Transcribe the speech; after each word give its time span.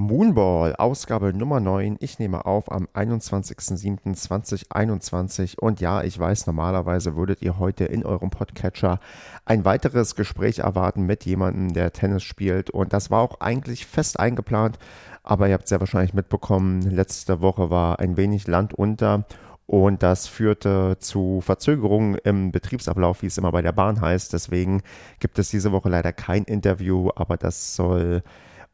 Moonball, 0.00 0.76
Ausgabe 0.76 1.32
Nummer 1.32 1.58
9. 1.58 1.96
Ich 1.98 2.20
nehme 2.20 2.46
auf 2.46 2.70
am 2.70 2.86
21.07.2021. 2.94 5.58
Und 5.58 5.80
ja, 5.80 6.04
ich 6.04 6.16
weiß, 6.16 6.46
normalerweise 6.46 7.16
würdet 7.16 7.42
ihr 7.42 7.58
heute 7.58 7.84
in 7.84 8.06
eurem 8.06 8.30
Podcatcher 8.30 9.00
ein 9.44 9.64
weiteres 9.64 10.14
Gespräch 10.14 10.60
erwarten 10.60 11.02
mit 11.02 11.24
jemandem, 11.24 11.72
der 11.72 11.92
Tennis 11.92 12.22
spielt. 12.22 12.70
Und 12.70 12.92
das 12.92 13.10
war 13.10 13.22
auch 13.22 13.40
eigentlich 13.40 13.86
fest 13.86 14.20
eingeplant. 14.20 14.78
Aber 15.24 15.48
ihr 15.48 15.54
habt 15.54 15.66
sehr 15.66 15.80
wahrscheinlich 15.80 16.14
mitbekommen, 16.14 16.82
letzte 16.82 17.40
Woche 17.40 17.68
war 17.68 17.98
ein 17.98 18.16
wenig 18.16 18.46
Land 18.46 18.74
unter. 18.74 19.24
Und 19.66 20.04
das 20.04 20.28
führte 20.28 20.98
zu 21.00 21.40
Verzögerungen 21.40 22.14
im 22.22 22.52
Betriebsablauf, 22.52 23.22
wie 23.22 23.26
es 23.26 23.36
immer 23.36 23.50
bei 23.50 23.62
der 23.62 23.72
Bahn 23.72 24.00
heißt. 24.00 24.32
Deswegen 24.32 24.82
gibt 25.18 25.40
es 25.40 25.50
diese 25.50 25.72
Woche 25.72 25.88
leider 25.88 26.12
kein 26.12 26.44
Interview, 26.44 27.10
aber 27.16 27.36
das 27.36 27.74
soll 27.74 28.22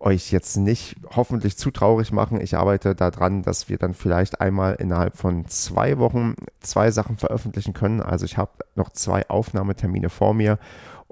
euch 0.00 0.32
jetzt 0.32 0.56
nicht 0.56 0.96
hoffentlich 1.16 1.56
zu 1.56 1.70
traurig 1.70 2.12
machen. 2.12 2.40
Ich 2.40 2.56
arbeite 2.56 2.94
daran, 2.94 3.42
dass 3.42 3.68
wir 3.68 3.78
dann 3.78 3.94
vielleicht 3.94 4.40
einmal 4.40 4.74
innerhalb 4.74 5.16
von 5.16 5.46
zwei 5.46 5.98
Wochen 5.98 6.34
zwei 6.60 6.90
Sachen 6.90 7.16
veröffentlichen 7.16 7.72
können. 7.72 8.00
Also 8.00 8.24
ich 8.24 8.36
habe 8.36 8.52
noch 8.74 8.90
zwei 8.90 9.28
Aufnahmetermine 9.28 10.10
vor 10.10 10.34
mir 10.34 10.58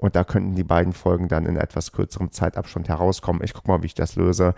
und 0.03 0.17
da 0.17 0.25
könnten 0.25 0.55
die 0.55 0.65
beiden 0.65 0.91
Folgen 0.91 1.29
dann 1.29 1.45
in 1.45 1.55
etwas 1.55 1.93
kürzerem 1.93 2.29
Zeitabstand 2.29 2.89
herauskommen. 2.89 3.41
Ich 3.41 3.53
gucke 3.53 3.69
mal, 3.69 3.81
wie 3.83 3.85
ich 3.85 3.95
das 3.95 4.17
löse. 4.17 4.53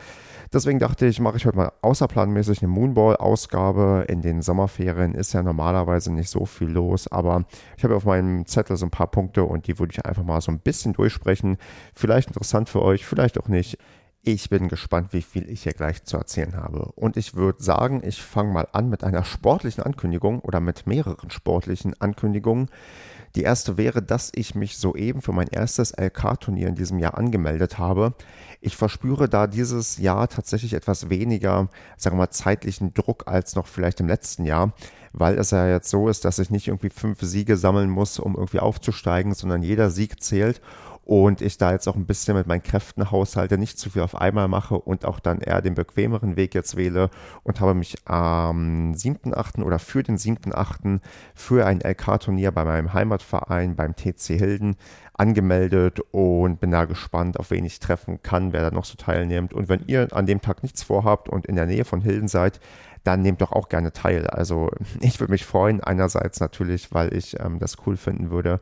Deswegen 0.51 0.79
dachte 0.79 1.05
ich, 1.05 1.19
mache 1.19 1.37
ich 1.37 1.45
heute 1.45 1.57
mal 1.57 1.71
außerplanmäßig 1.81 2.63
eine 2.63 2.69
Moonball-Ausgabe. 2.69 4.05
In 4.07 4.23
den 4.23 4.41
Sommerferien 4.41 5.13
ist 5.13 5.33
ja 5.33 5.43
normalerweise 5.43 6.11
nicht 6.11 6.29
so 6.29 6.45
viel 6.45 6.69
los, 6.69 7.07
aber 7.07 7.45
ich 7.77 7.83
habe 7.83 7.95
auf 7.95 8.05
meinem 8.05 8.47
Zettel 8.47 8.75
so 8.75 8.87
ein 8.87 8.91
paar 8.91 9.11
Punkte 9.11 9.43
und 9.43 9.67
die 9.67 9.77
würde 9.77 9.91
ich 9.91 10.03
einfach 10.03 10.23
mal 10.23 10.41
so 10.41 10.51
ein 10.51 10.59
bisschen 10.59 10.93
durchsprechen. 10.93 11.57
Vielleicht 11.93 12.29
interessant 12.29 12.67
für 12.67 12.81
euch, 12.81 13.05
vielleicht 13.05 13.39
auch 13.39 13.47
nicht. 13.47 13.77
Ich 14.27 14.49
bin 14.49 14.69
gespannt, 14.69 15.13
wie 15.13 15.21
viel 15.21 15.47
ich 15.51 15.61
hier 15.61 15.73
gleich 15.73 16.03
zu 16.03 16.17
erzählen 16.17 16.55
habe. 16.55 16.91
Und 16.95 17.15
ich 17.15 17.35
würde 17.35 17.63
sagen, 17.63 18.01
ich 18.03 18.23
fange 18.23 18.51
mal 18.51 18.67
an 18.71 18.89
mit 18.89 19.03
einer 19.03 19.23
sportlichen 19.23 19.83
Ankündigung 19.83 20.39
oder 20.39 20.59
mit 20.59 20.87
mehreren 20.87 21.29
sportlichen 21.29 21.93
Ankündigungen. 22.01 22.71
Die 23.35 23.43
erste 23.43 23.77
wäre, 23.77 24.01
dass 24.01 24.31
ich 24.33 24.55
mich 24.55 24.79
soeben 24.79 25.21
für 25.21 25.31
mein 25.31 25.49
erstes 25.49 25.91
LK-Turnier 25.95 26.69
in 26.69 26.73
diesem 26.73 26.97
Jahr 26.97 27.19
angemeldet 27.19 27.77
habe. 27.77 28.15
Ich 28.61 28.75
verspüre 28.75 29.29
da 29.29 29.45
dieses 29.45 29.99
Jahr 29.99 30.27
tatsächlich 30.27 30.73
etwas 30.73 31.11
weniger, 31.11 31.69
sagen 31.95 32.15
wir 32.15 32.21
mal, 32.21 32.31
zeitlichen 32.31 32.95
Druck 32.95 33.27
als 33.27 33.53
noch 33.55 33.67
vielleicht 33.67 33.99
im 33.99 34.07
letzten 34.07 34.43
Jahr, 34.45 34.73
weil 35.13 35.37
es 35.37 35.51
ja 35.51 35.67
jetzt 35.67 35.91
so 35.91 36.09
ist, 36.09 36.25
dass 36.25 36.39
ich 36.39 36.49
nicht 36.49 36.67
irgendwie 36.67 36.89
fünf 36.89 37.21
Siege 37.21 37.57
sammeln 37.57 37.91
muss, 37.91 38.17
um 38.17 38.33
irgendwie 38.33 38.59
aufzusteigen, 38.59 39.35
sondern 39.35 39.61
jeder 39.61 39.91
Sieg 39.91 40.23
zählt 40.23 40.61
und 41.05 41.41
ich 41.41 41.57
da 41.57 41.71
jetzt 41.71 41.87
auch 41.87 41.95
ein 41.95 42.07
bisschen 42.07 42.35
mit 42.35 42.47
meinen 42.47 42.63
Kräften 42.63 43.11
haushalte, 43.11 43.57
nicht 43.57 43.77
zu 43.77 43.91
viel 43.91 44.01
auf 44.01 44.15
einmal 44.15 44.47
mache 44.47 44.75
und 44.75 45.05
auch 45.05 45.19
dann 45.19 45.39
eher 45.39 45.61
den 45.61 45.75
bequemeren 45.75 46.35
Weg 46.35 46.55
jetzt 46.55 46.75
wähle 46.75 47.09
und 47.43 47.61
habe 47.61 47.75
mich 47.75 47.95
am 48.05 48.93
7.8. 48.93 49.63
oder 49.63 49.77
für 49.77 50.01
den 50.01 50.17
7.8. 50.17 50.99
für 51.35 51.65
ein 51.65 51.79
LK-Turnier 51.81 52.51
bei 52.51 52.65
meinem 52.65 52.93
Heimatverein 52.93 53.75
beim 53.75 53.95
TC 53.95 54.39
Hilden 54.39 54.75
angemeldet 55.13 56.01
und 56.11 56.59
bin 56.59 56.71
da 56.71 56.85
gespannt, 56.85 57.39
auf 57.39 57.51
wen 57.51 57.65
ich 57.65 57.79
treffen 57.79 58.21
kann, 58.21 58.51
wer 58.51 58.61
da 58.61 58.71
noch 58.71 58.85
so 58.85 58.95
teilnimmt. 58.95 59.53
Und 59.53 59.69
wenn 59.69 59.83
ihr 59.87 60.07
an 60.11 60.25
dem 60.25 60.41
Tag 60.41 60.63
nichts 60.63 60.83
vorhabt 60.83 61.29
und 61.29 61.45
in 61.45 61.55
der 61.55 61.67
Nähe 61.67 61.85
von 61.85 62.01
Hilden 62.01 62.27
seid, 62.27 62.59
dann 63.03 63.21
nehmt 63.21 63.41
doch 63.41 63.51
auch 63.51 63.69
gerne 63.69 63.93
teil. 63.93 64.27
Also 64.27 64.71
ich 64.99 65.19
würde 65.19 65.31
mich 65.31 65.45
freuen, 65.45 65.81
einerseits 65.81 66.39
natürlich, 66.39 66.93
weil 66.93 67.13
ich 67.13 67.39
ähm, 67.39 67.59
das 67.59 67.77
cool 67.85 67.95
finden 67.95 68.31
würde, 68.31 68.59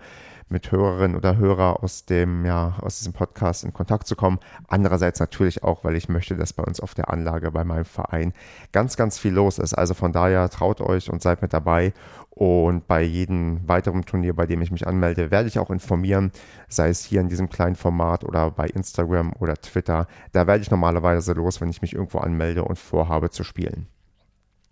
mit 0.49 0.71
Hörerinnen 0.71 1.17
oder 1.17 1.37
Hörer 1.37 1.83
aus 1.83 2.05
dem, 2.05 2.45
ja, 2.45 2.75
aus 2.81 2.97
diesem 2.97 3.13
Podcast 3.13 3.63
in 3.63 3.73
Kontakt 3.73 4.07
zu 4.07 4.15
kommen. 4.15 4.39
Andererseits 4.67 5.19
natürlich 5.19 5.63
auch, 5.63 5.83
weil 5.83 5.95
ich 5.95 6.09
möchte, 6.09 6.35
dass 6.35 6.53
bei 6.53 6.63
uns 6.63 6.79
auf 6.79 6.93
der 6.93 7.09
Anlage, 7.09 7.51
bei 7.51 7.63
meinem 7.63 7.85
Verein 7.85 8.33
ganz, 8.71 8.97
ganz 8.97 9.17
viel 9.17 9.33
los 9.33 9.59
ist. 9.59 9.73
Also 9.73 9.93
von 9.93 10.11
daher 10.11 10.49
traut 10.49 10.81
euch 10.81 11.09
und 11.09 11.21
seid 11.21 11.41
mit 11.41 11.53
dabei. 11.53 11.93
Und 12.29 12.87
bei 12.87 13.03
jedem 13.03 13.67
weiteren 13.67 14.05
Turnier, 14.05 14.35
bei 14.35 14.47
dem 14.47 14.61
ich 14.61 14.71
mich 14.71 14.87
anmelde, 14.87 15.29
werde 15.29 15.47
ich 15.47 15.59
auch 15.59 15.69
informieren, 15.69 16.31
sei 16.67 16.89
es 16.89 17.03
hier 17.03 17.21
in 17.21 17.29
diesem 17.29 17.49
kleinen 17.49 17.75
Format 17.75 18.23
oder 18.23 18.49
bei 18.49 18.67
Instagram 18.67 19.33
oder 19.39 19.53
Twitter. 19.55 20.07
Da 20.31 20.47
werde 20.47 20.63
ich 20.63 20.71
normalerweise 20.71 21.33
los, 21.33 21.61
wenn 21.61 21.69
ich 21.69 21.83
mich 21.83 21.93
irgendwo 21.93 22.17
anmelde 22.17 22.63
und 22.63 22.79
vorhabe 22.79 23.29
zu 23.29 23.43
spielen. 23.43 23.87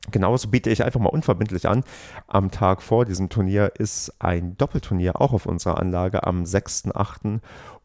Genauso 0.10 0.48
biete 0.48 0.72
ich 0.72 0.84
einfach 0.84 1.00
mal 1.00 1.10
unverbindlich 1.10 1.68
an. 1.68 1.84
Am 2.28 2.50
Tag 2.50 2.82
vor 2.82 3.06
diesem 3.06 3.30
Turnier 3.30 3.74
ist 3.78 4.14
ein 4.18 4.58
Doppelturnier 4.58 5.22
auch 5.22 5.32
auf 5.32 5.46
unserer 5.46 5.80
Anlage 5.80 6.26
am 6.26 6.44
6.8. 6.44 7.40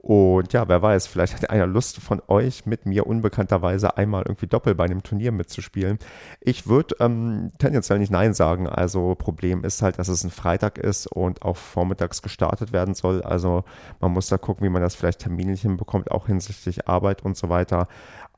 Und 0.07 0.53
ja, 0.53 0.69
wer 0.69 0.83
weiß, 0.83 1.09
vielleicht 1.09 1.35
hat 1.35 1.51
einer 1.51 1.67
Lust 1.67 1.99
von 1.99 2.23
euch 2.29 2.65
mit 2.65 2.87
mir 2.87 3.09
unbekannterweise 3.09 3.97
einmal 3.97 4.23
irgendwie 4.23 4.47
doppel 4.47 4.77
bei 4.77 4.85
einem 4.85 5.03
Turnier 5.03 5.33
mitzuspielen. 5.33 5.99
Ich 6.39 6.69
würde 6.69 6.95
ähm, 7.01 7.51
tendenziell 7.59 7.99
nicht 7.99 8.13
Nein 8.13 8.33
sagen. 8.33 8.69
Also 8.69 9.17
Problem 9.17 9.65
ist 9.65 9.83
halt, 9.83 9.99
dass 9.99 10.07
es 10.07 10.23
ein 10.23 10.31
Freitag 10.31 10.79
ist 10.79 11.09
und 11.09 11.43
auch 11.43 11.57
vormittags 11.57 12.23
gestartet 12.23 12.73
werden 12.73 12.95
soll. 12.95 13.21
Also 13.23 13.65
man 13.99 14.13
muss 14.13 14.29
da 14.29 14.39
gucken, 14.39 14.65
wie 14.65 14.71
man 14.71 14.81
das 14.81 14.95
vielleicht 14.95 15.23
terminlich 15.23 15.63
hinbekommt, 15.63 16.13
auch 16.13 16.29
hinsichtlich 16.29 16.87
Arbeit 16.87 17.25
und 17.25 17.37
so 17.37 17.49
weiter. 17.49 17.89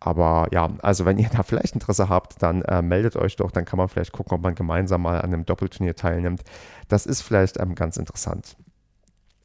Aber 0.00 0.48
ja, 0.52 0.70
also 0.80 1.04
wenn 1.04 1.18
ihr 1.18 1.28
da 1.36 1.42
vielleicht 1.42 1.74
Interesse 1.74 2.08
habt, 2.08 2.42
dann 2.42 2.62
äh, 2.62 2.80
meldet 2.80 3.14
euch 3.14 3.36
doch, 3.36 3.50
dann 3.50 3.66
kann 3.66 3.76
man 3.76 3.88
vielleicht 3.88 4.12
gucken, 4.12 4.32
ob 4.32 4.42
man 4.42 4.54
gemeinsam 4.54 5.02
mal 5.02 5.20
an 5.20 5.34
einem 5.34 5.44
Doppelturnier 5.44 5.96
teilnimmt. 5.96 6.44
Das 6.88 7.04
ist 7.04 7.20
vielleicht 7.20 7.60
ähm, 7.60 7.74
ganz 7.74 7.98
interessant. 7.98 8.56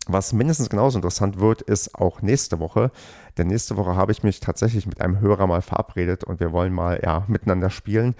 Was 0.08 0.34
mindestens 0.34 0.70
genauso 0.70 0.98
interessant 0.98 1.40
wird, 1.40 1.62
ist 1.62 1.96
auch 1.96 2.22
nächste 2.22 2.60
Woche. 2.60 2.92
Denn 3.38 3.48
nächste 3.48 3.78
Woche 3.78 3.96
habe 3.96 4.12
ich 4.12 4.22
mich 4.22 4.42
tatsächlich 4.42 4.86
mit 4.86 5.02
einem 5.02 5.20
Hörer 5.20 5.48
mal 5.48 5.62
verabredet 5.62 6.24
und 6.24 6.40
wir 6.40 6.52
wollen 6.52 6.74
mal 6.74 7.00
ja, 7.02 7.24
miteinander 7.28 7.70
spielen. 7.70 8.16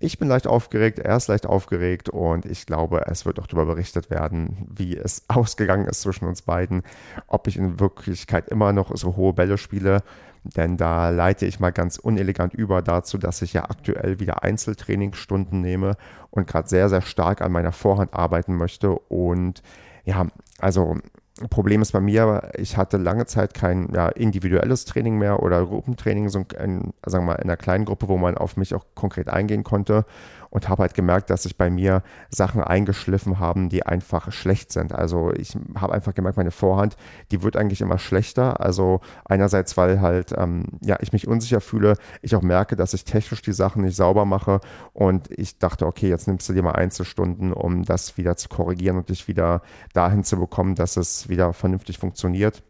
Ich 0.00 0.18
bin 0.18 0.28
leicht 0.28 0.46
aufgeregt, 0.46 0.98
er 0.98 1.16
ist 1.16 1.28
leicht 1.28 1.46
aufgeregt 1.46 2.08
und 2.08 2.44
ich 2.44 2.66
glaube, 2.66 3.06
es 3.06 3.24
wird 3.24 3.38
auch 3.38 3.46
darüber 3.46 3.66
berichtet 3.66 4.10
werden, 4.10 4.66
wie 4.68 4.96
es 4.96 5.24
ausgegangen 5.28 5.86
ist 5.86 6.02
zwischen 6.02 6.26
uns 6.26 6.42
beiden, 6.42 6.82
ob 7.28 7.46
ich 7.46 7.56
in 7.56 7.80
Wirklichkeit 7.80 8.48
immer 8.48 8.72
noch 8.72 8.94
so 8.96 9.16
hohe 9.16 9.32
Bälle 9.32 9.58
spiele 9.58 10.02
denn 10.56 10.76
da 10.76 11.10
leite 11.10 11.46
ich 11.46 11.60
mal 11.60 11.72
ganz 11.72 11.98
unelegant 11.98 12.54
über 12.54 12.82
dazu, 12.82 13.18
dass 13.18 13.42
ich 13.42 13.52
ja 13.52 13.64
aktuell 13.64 14.20
wieder 14.20 14.42
Einzeltrainingsstunden 14.42 15.60
nehme 15.60 15.96
und 16.30 16.46
gerade 16.46 16.68
sehr, 16.68 16.88
sehr 16.88 17.02
stark 17.02 17.42
an 17.42 17.52
meiner 17.52 17.72
Vorhand 17.72 18.14
arbeiten 18.14 18.56
möchte. 18.56 18.92
Und 18.92 19.62
ja, 20.04 20.26
also 20.58 20.96
Problem 21.50 21.82
ist 21.82 21.92
bei 21.92 22.00
mir, 22.00 22.50
ich 22.56 22.76
hatte 22.76 22.96
lange 22.96 23.26
Zeit 23.26 23.54
kein 23.54 23.92
ja, 23.94 24.08
individuelles 24.08 24.84
Training 24.84 25.18
mehr 25.18 25.42
oder 25.42 25.64
Gruppentraining, 25.64 26.28
so 26.28 26.40
in, 26.40 26.92
sagen 27.06 27.24
wir 27.24 27.32
mal, 27.32 27.34
in 27.36 27.44
einer 27.44 27.56
kleinen 27.56 27.84
Gruppe, 27.84 28.08
wo 28.08 28.16
man 28.16 28.36
auf 28.36 28.56
mich 28.56 28.74
auch 28.74 28.84
konkret 28.94 29.28
eingehen 29.28 29.64
konnte 29.64 30.04
und 30.50 30.68
habe 30.68 30.82
halt 30.82 30.94
gemerkt, 30.94 31.30
dass 31.30 31.44
sich 31.44 31.56
bei 31.56 31.70
mir 31.70 32.02
Sachen 32.30 32.62
eingeschliffen 32.62 33.38
haben, 33.38 33.68
die 33.68 33.84
einfach 33.84 34.32
schlecht 34.32 34.72
sind. 34.72 34.92
Also 34.92 35.32
ich 35.32 35.56
habe 35.76 35.92
einfach 35.92 36.14
gemerkt, 36.14 36.36
meine 36.36 36.50
Vorhand, 36.50 36.96
die 37.30 37.42
wird 37.42 37.56
eigentlich 37.56 37.80
immer 37.80 37.98
schlechter. 37.98 38.60
Also 38.60 39.00
einerseits, 39.24 39.76
weil 39.76 40.00
halt 40.00 40.34
ähm, 40.36 40.64
ja 40.82 40.96
ich 41.00 41.12
mich 41.12 41.28
unsicher 41.28 41.60
fühle, 41.60 41.94
ich 42.22 42.34
auch 42.34 42.42
merke, 42.42 42.76
dass 42.76 42.94
ich 42.94 43.04
technisch 43.04 43.42
die 43.42 43.52
Sachen 43.52 43.82
nicht 43.82 43.96
sauber 43.96 44.24
mache 44.24 44.60
und 44.92 45.30
ich 45.30 45.58
dachte, 45.58 45.86
okay, 45.86 46.08
jetzt 46.08 46.28
nimmst 46.28 46.48
du 46.48 46.52
dir 46.52 46.62
mal 46.62 46.72
Einzelstunden, 46.72 47.52
um 47.52 47.84
das 47.84 48.16
wieder 48.16 48.36
zu 48.36 48.48
korrigieren 48.48 48.96
und 48.96 49.08
dich 49.08 49.28
wieder 49.28 49.62
dahin 49.92 50.24
zu 50.24 50.38
bekommen, 50.38 50.74
dass 50.74 50.96
es 50.96 51.28
wieder 51.28 51.52
vernünftig 51.52 51.98
funktioniert. 51.98 52.62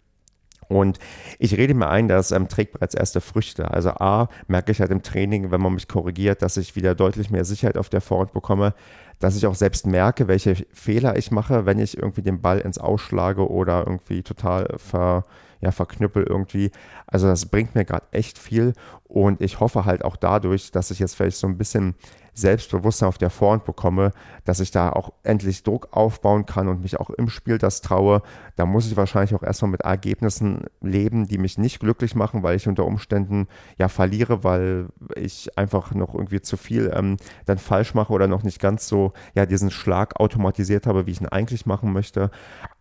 Und 0.68 0.98
ich 1.38 1.56
rede 1.56 1.74
mir 1.74 1.88
ein, 1.88 2.08
das 2.08 2.30
ähm, 2.30 2.48
trägt 2.48 2.72
bereits 2.72 2.94
erste 2.94 3.20
Früchte. 3.20 3.70
Also 3.70 3.90
A, 3.90 4.28
merke 4.46 4.72
ich 4.72 4.80
halt 4.80 4.90
im 4.90 5.02
Training, 5.02 5.50
wenn 5.50 5.60
man 5.60 5.74
mich 5.74 5.88
korrigiert, 5.88 6.42
dass 6.42 6.56
ich 6.56 6.76
wieder 6.76 6.94
deutlich 6.94 7.30
mehr 7.30 7.44
Sicherheit 7.44 7.78
auf 7.78 7.88
der 7.88 8.02
Vorhand 8.02 8.32
bekomme, 8.32 8.74
dass 9.18 9.36
ich 9.36 9.46
auch 9.46 9.54
selbst 9.54 9.86
merke, 9.86 10.28
welche 10.28 10.54
Fehler 10.72 11.16
ich 11.16 11.30
mache, 11.30 11.66
wenn 11.66 11.78
ich 11.78 11.96
irgendwie 11.96 12.22
den 12.22 12.40
Ball 12.40 12.58
ins 12.60 12.78
Ausschlage 12.78 13.48
oder 13.50 13.80
irgendwie 13.86 14.22
total 14.22 14.74
ver, 14.76 15.24
ja, 15.60 15.72
verknüppel 15.72 16.22
irgendwie. 16.22 16.70
Also 17.06 17.26
das 17.26 17.46
bringt 17.46 17.74
mir 17.74 17.84
gerade 17.84 18.06
echt 18.12 18.38
viel 18.38 18.74
und 19.04 19.40
ich 19.40 19.60
hoffe 19.60 19.84
halt 19.86 20.04
auch 20.04 20.16
dadurch, 20.16 20.70
dass 20.70 20.90
ich 20.90 20.98
jetzt 20.98 21.16
vielleicht 21.16 21.38
so 21.38 21.46
ein 21.46 21.58
bisschen 21.58 21.94
Selbstbewusstsein 22.38 23.08
auf 23.08 23.18
der 23.18 23.30
Vorhand 23.30 23.64
bekomme, 23.64 24.12
dass 24.44 24.60
ich 24.60 24.70
da 24.70 24.90
auch 24.90 25.12
endlich 25.22 25.62
Druck 25.62 25.88
aufbauen 25.90 26.46
kann 26.46 26.68
und 26.68 26.82
mich 26.82 26.98
auch 26.98 27.10
im 27.10 27.28
Spiel 27.28 27.58
das 27.58 27.80
traue. 27.80 28.22
Da 28.56 28.66
muss 28.66 28.86
ich 28.86 28.96
wahrscheinlich 28.96 29.34
auch 29.34 29.42
erstmal 29.42 29.70
mit 29.70 29.82
Ergebnissen 29.82 30.64
leben, 30.80 31.28
die 31.28 31.38
mich 31.38 31.58
nicht 31.58 31.80
glücklich 31.80 32.14
machen, 32.14 32.42
weil 32.42 32.56
ich 32.56 32.68
unter 32.68 32.86
Umständen 32.86 33.48
ja 33.78 33.88
verliere, 33.88 34.44
weil 34.44 34.88
ich 35.14 35.56
einfach 35.58 35.94
noch 35.94 36.14
irgendwie 36.14 36.40
zu 36.40 36.56
viel 36.56 36.92
ähm, 36.94 37.16
dann 37.46 37.58
falsch 37.58 37.94
mache 37.94 38.12
oder 38.12 38.26
noch 38.26 38.42
nicht 38.42 38.60
ganz 38.60 38.88
so 38.88 39.12
ja 39.34 39.46
diesen 39.46 39.70
Schlag 39.70 40.18
automatisiert 40.20 40.86
habe, 40.86 41.06
wie 41.06 41.12
ich 41.12 41.20
ihn 41.20 41.28
eigentlich 41.28 41.66
machen 41.66 41.92
möchte. 41.92 42.30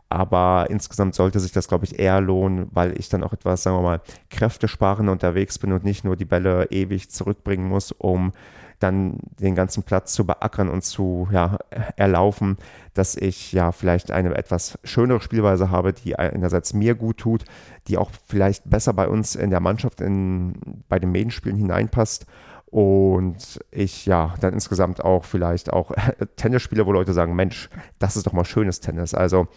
Aber 0.10 0.68
insgesamt 0.70 1.16
sollte 1.16 1.40
sich 1.40 1.52
das, 1.52 1.68
glaube 1.68 1.86
ich, 1.86 2.00
eher 2.00 2.22
lohnen, 2.22 2.70
weil 2.72 2.98
ich 2.98 3.10
dann 3.10 3.24
auch 3.24 3.34
etwas, 3.34 3.64
sagen 3.64 3.78
wir 3.78 3.82
mal, 3.82 4.02
kräftesparender 4.30 5.12
unterwegs 5.12 5.60
bin 5.60 5.74
und 5.74 5.84
nicht 5.84 6.06
nur 6.06 6.16
die 6.16 6.26
Bälle 6.26 6.68
ewig 6.72 7.10
zurückbringen 7.10 7.68
muss, 7.68 7.92
um 7.92 8.32
dann 8.80 9.18
den 9.40 9.56
ganzen 9.56 9.84
Platz 9.84 10.14
zu 10.14 10.26
beackern 10.26 10.70
und 10.70 10.84
zu 10.84 11.28
ja, 11.32 11.58
erlaufen, 11.96 12.58
dass 12.94 13.16
ich 13.16 13.52
ja 13.52 13.72
vielleicht 13.72 14.12
eine 14.12 14.36
etwas 14.36 14.78
schönere 14.84 15.22
Spielweise 15.22 15.72
habe, 15.72 15.94
die 15.94 16.18
einerseits 16.18 16.74
mir 16.74 16.96
gut 16.96 17.18
tut, 17.18 17.46
die 17.88 17.98
auch 17.98 18.12
vielleicht 18.28 18.70
besser 18.70 18.94
bei 18.94 19.08
uns 19.08 19.36
in 19.36 19.50
der 19.50 19.60
Mannschaft 19.60 20.02
in, 20.02 20.84
bei 20.90 21.00
den 21.00 21.12
Medienspielen 21.12 21.58
hineinpasst 21.58 22.28
und 22.70 23.60
ich 23.72 24.06
ja 24.06 24.36
dann 24.42 24.54
insgesamt 24.54 25.04
auch 25.04 25.26
vielleicht 25.26 25.72
auch 25.72 25.92
Tennis 26.36 26.62
spiele, 26.62 26.86
wo 26.86 26.92
Leute 26.92 27.14
sagen, 27.14 27.36
Mensch, 27.36 27.70
das 27.98 28.18
ist 28.18 28.28
doch 28.28 28.34
mal 28.34 28.46
schönes 28.46 28.80
Tennis. 28.82 29.14
Also 29.14 29.48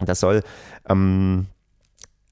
das 0.00 0.20
soll 0.20 0.42
ähm, 0.88 1.46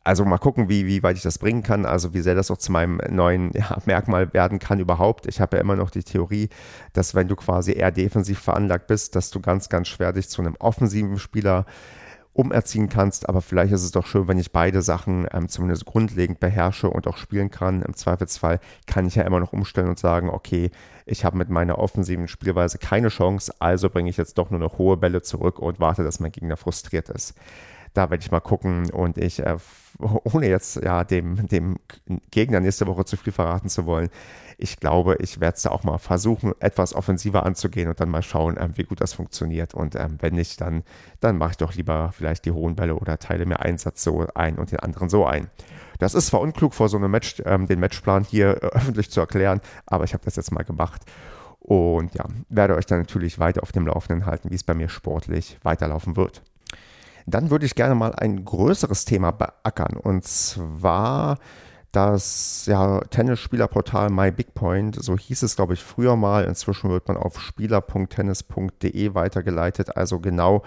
also 0.05 0.25
mal 0.25 0.39
gucken, 0.39 0.69
wie, 0.69 0.87
wie 0.87 1.03
weit 1.03 1.17
ich 1.17 1.23
das 1.23 1.39
bringen 1.39 1.63
kann, 1.63 1.87
also 1.87 2.13
wie 2.13 2.21
sehr 2.21 2.35
das 2.35 2.51
auch 2.51 2.59
zu 2.59 2.73
meinem 2.73 3.01
neuen 3.11 3.53
ja, 3.53 3.77
Merkmal 3.87 4.33
werden 4.33 4.59
kann 4.59 4.81
überhaupt. 4.81 5.27
Ich 5.27 5.41
habe 5.41 5.57
ja 5.57 5.63
immer 5.63 5.77
noch 5.77 5.91
die 5.91 6.03
Theorie, 6.03 6.49
dass 6.93 7.15
wenn 7.15 7.29
du 7.29 7.37
quasi 7.37 7.73
eher 7.73 7.93
defensiv 7.93 8.41
veranlagt 8.41 8.87
bist, 8.89 9.15
dass 9.15 9.31
du 9.31 9.41
ganz, 9.41 9.69
ganz 9.69 9.89
schwer 9.89 10.13
dich 10.13 10.29
zu 10.29 10.43
einem 10.43 10.57
offensiven 10.59 11.19
Spieler 11.19 11.67
umerziehen 12.35 12.89
kannst. 12.89 13.29
Aber 13.29 13.43
vielleicht 13.43 13.73
ist 13.73 13.85
es 13.85 13.93
doch 13.93 14.07
schön, 14.07 14.27
wenn 14.27 14.39
ich 14.39 14.53
beide 14.53 14.83
Sachen 14.83 15.27
ähm, 15.33 15.49
zumindest 15.49 15.85
grundlegend 15.85 16.41
beherrsche 16.41 16.89
und 16.89 17.07
auch 17.07 17.17
spielen 17.17 17.51
kann. 17.51 17.83
Im 17.83 17.95
Zweifelsfall 17.95 18.61
kann 18.87 19.07
ich 19.07 19.17
ja 19.17 19.25
immer 19.25 19.41
noch 19.41 19.53
umstellen 19.53 19.89
und 19.89 19.99
sagen, 19.99 20.31
okay, 20.31 20.71
ich 21.05 21.25
habe 21.25 21.37
mit 21.37 21.51
meiner 21.51 21.79
offensiven 21.79 22.29
Spielweise 22.29 22.79
keine 22.79 23.09
Chance, 23.09 23.53
also 23.59 23.91
bringe 23.91 24.09
ich 24.09 24.17
jetzt 24.17 24.39
doch 24.39 24.51
nur 24.51 24.61
noch 24.61 24.79
hohe 24.79 24.97
Bälle 24.97 25.23
zurück 25.23 25.59
und 25.59 25.81
warte, 25.81 26.05
dass 26.05 26.21
mein 26.21 26.33
Gegner 26.33 26.57
frustriert 26.57 27.09
ist. 27.11 27.35
Da 27.95 28.11
werde 28.11 28.23
ich 28.23 28.31
mal 28.31 28.41
gucken 28.41 28.91
und 28.91 29.19
ich, 29.19 29.41
äh, 29.41 29.57
ohne 29.99 30.49
jetzt 30.49 30.77
ja 30.77 31.05
dem, 31.05 31.47
dem 31.49 31.77
Gegner 32.31 32.61
nächste 32.61 32.87
Woche 32.87 33.05
zu 33.05 33.17
viel 33.17 33.33
verraten 33.33 33.69
zu 33.69 33.87
wollen, 33.87 34.11
ich 34.63 34.79
glaube, 34.79 35.17
ich 35.19 35.41
werde 35.41 35.57
es 35.57 35.63
da 35.63 35.71
auch 35.71 35.83
mal 35.83 35.99
versuchen, 35.99 36.53
etwas 36.61 36.95
offensiver 36.95 37.45
anzugehen 37.45 37.89
und 37.89 38.01
dann 38.01 38.09
mal 38.09 38.23
schauen, 38.23 38.57
ähm, 38.59 38.73
wie 38.77 38.85
gut 38.85 39.01
das 39.01 39.13
funktioniert. 39.13 39.75
Und 39.75 39.97
ähm, 39.97 40.19
wenn 40.21 40.35
nicht, 40.35 40.61
dann, 40.61 40.85
dann 41.21 41.37
mache 41.37 41.53
ich 41.53 41.57
doch 41.57 41.75
lieber 41.75 42.13
vielleicht 42.13 42.45
die 42.45 42.53
hohen 42.53 42.77
Bälle 42.77 42.95
oder 42.95 43.19
teile 43.19 43.45
mir 43.45 43.61
einen 43.61 43.79
Satz 43.79 44.05
so 44.05 44.25
ein 44.35 44.59
und 44.59 44.71
den 44.71 44.81
anderen 44.81 45.09
so 45.09 45.27
ein. 45.27 45.49
Das 45.99 46.15
ist 46.15 46.29
zwar 46.29 46.41
unklug, 46.41 46.75
vor 46.75 46.89
so 46.89 46.97
einem 46.97 47.11
Match 47.11 47.43
ähm, 47.45 47.67
den 47.67 47.81
Matchplan 47.81 48.25
hier 48.25 48.63
äh, 48.63 48.67
öffentlich 48.73 49.11
zu 49.11 49.21
erklären, 49.21 49.61
aber 49.87 50.05
ich 50.05 50.15
habe 50.15 50.25
das 50.25 50.37
jetzt 50.37 50.53
mal 50.53 50.65
gemacht. 50.65 51.03
Und 51.59 52.15
ja, 52.15 52.25
werde 52.49 52.77
euch 52.77 52.87
dann 52.87 52.99
natürlich 52.99 53.39
weiter 53.39 53.63
auf 53.63 53.73
dem 53.73 53.87
Laufenden 53.87 54.27
halten, 54.27 54.51
wie 54.51 54.57
es 54.57 54.65
bei 54.65 54.75
mir 54.75 54.89
sportlich 54.89 55.59
weiterlaufen 55.63 56.17
wird. 56.17 56.43
Dann 57.27 57.51
würde 57.51 57.67
ich 57.67 57.75
gerne 57.75 57.95
mal 57.95 58.15
ein 58.15 58.45
größeres 58.45 59.05
Thema 59.05 59.31
beackern. 59.31 59.97
Und 59.97 60.25
zwar 60.25 61.39
das 61.93 62.65
ja, 62.67 63.01
Tennisspielerportal 63.01 64.09
MyBigPoint, 64.09 64.97
so 65.03 65.17
hieß 65.17 65.43
es, 65.43 65.57
glaube 65.57 65.75
ich, 65.75 65.83
früher 65.83 66.17
mal. 66.17 66.45
Inzwischen 66.45 66.91
wird 66.91 67.07
man 67.07 67.19
auf 67.19 67.39
spieler.tennis.de 67.39 69.15
weitergeleitet. 69.15 69.97
Also 69.97 70.19
genau, 70.19 70.63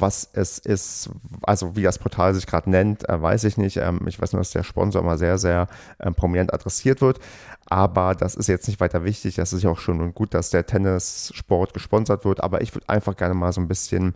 was 0.00 0.28
es 0.32 0.58
ist, 0.58 1.10
also 1.42 1.76
wie 1.76 1.82
das 1.82 1.98
Portal 1.98 2.34
sich 2.34 2.46
gerade 2.46 2.70
nennt, 2.70 3.08
äh, 3.08 3.20
weiß 3.20 3.44
ich 3.44 3.56
nicht. 3.56 3.76
Ähm, 3.76 4.00
ich 4.06 4.20
weiß 4.20 4.32
nur, 4.32 4.40
dass 4.40 4.50
der 4.50 4.62
Sponsor 4.62 5.02
immer 5.02 5.16
sehr, 5.16 5.38
sehr 5.38 5.68
ähm, 6.00 6.14
prominent 6.14 6.52
adressiert 6.52 7.00
wird. 7.00 7.20
Aber 7.66 8.14
das 8.14 8.34
ist 8.34 8.48
jetzt 8.48 8.68
nicht 8.68 8.80
weiter 8.80 9.04
wichtig. 9.04 9.36
Das 9.36 9.52
ist 9.52 9.62
ja 9.62 9.70
auch 9.70 9.78
schön 9.78 10.00
und 10.00 10.14
gut, 10.14 10.34
dass 10.34 10.50
der 10.50 10.66
Tennissport 10.66 11.72
gesponsert 11.72 12.24
wird. 12.24 12.42
Aber 12.42 12.60
ich 12.60 12.74
würde 12.74 12.88
einfach 12.88 13.16
gerne 13.16 13.34
mal 13.34 13.52
so 13.52 13.60
ein 13.60 13.68
bisschen 13.68 14.14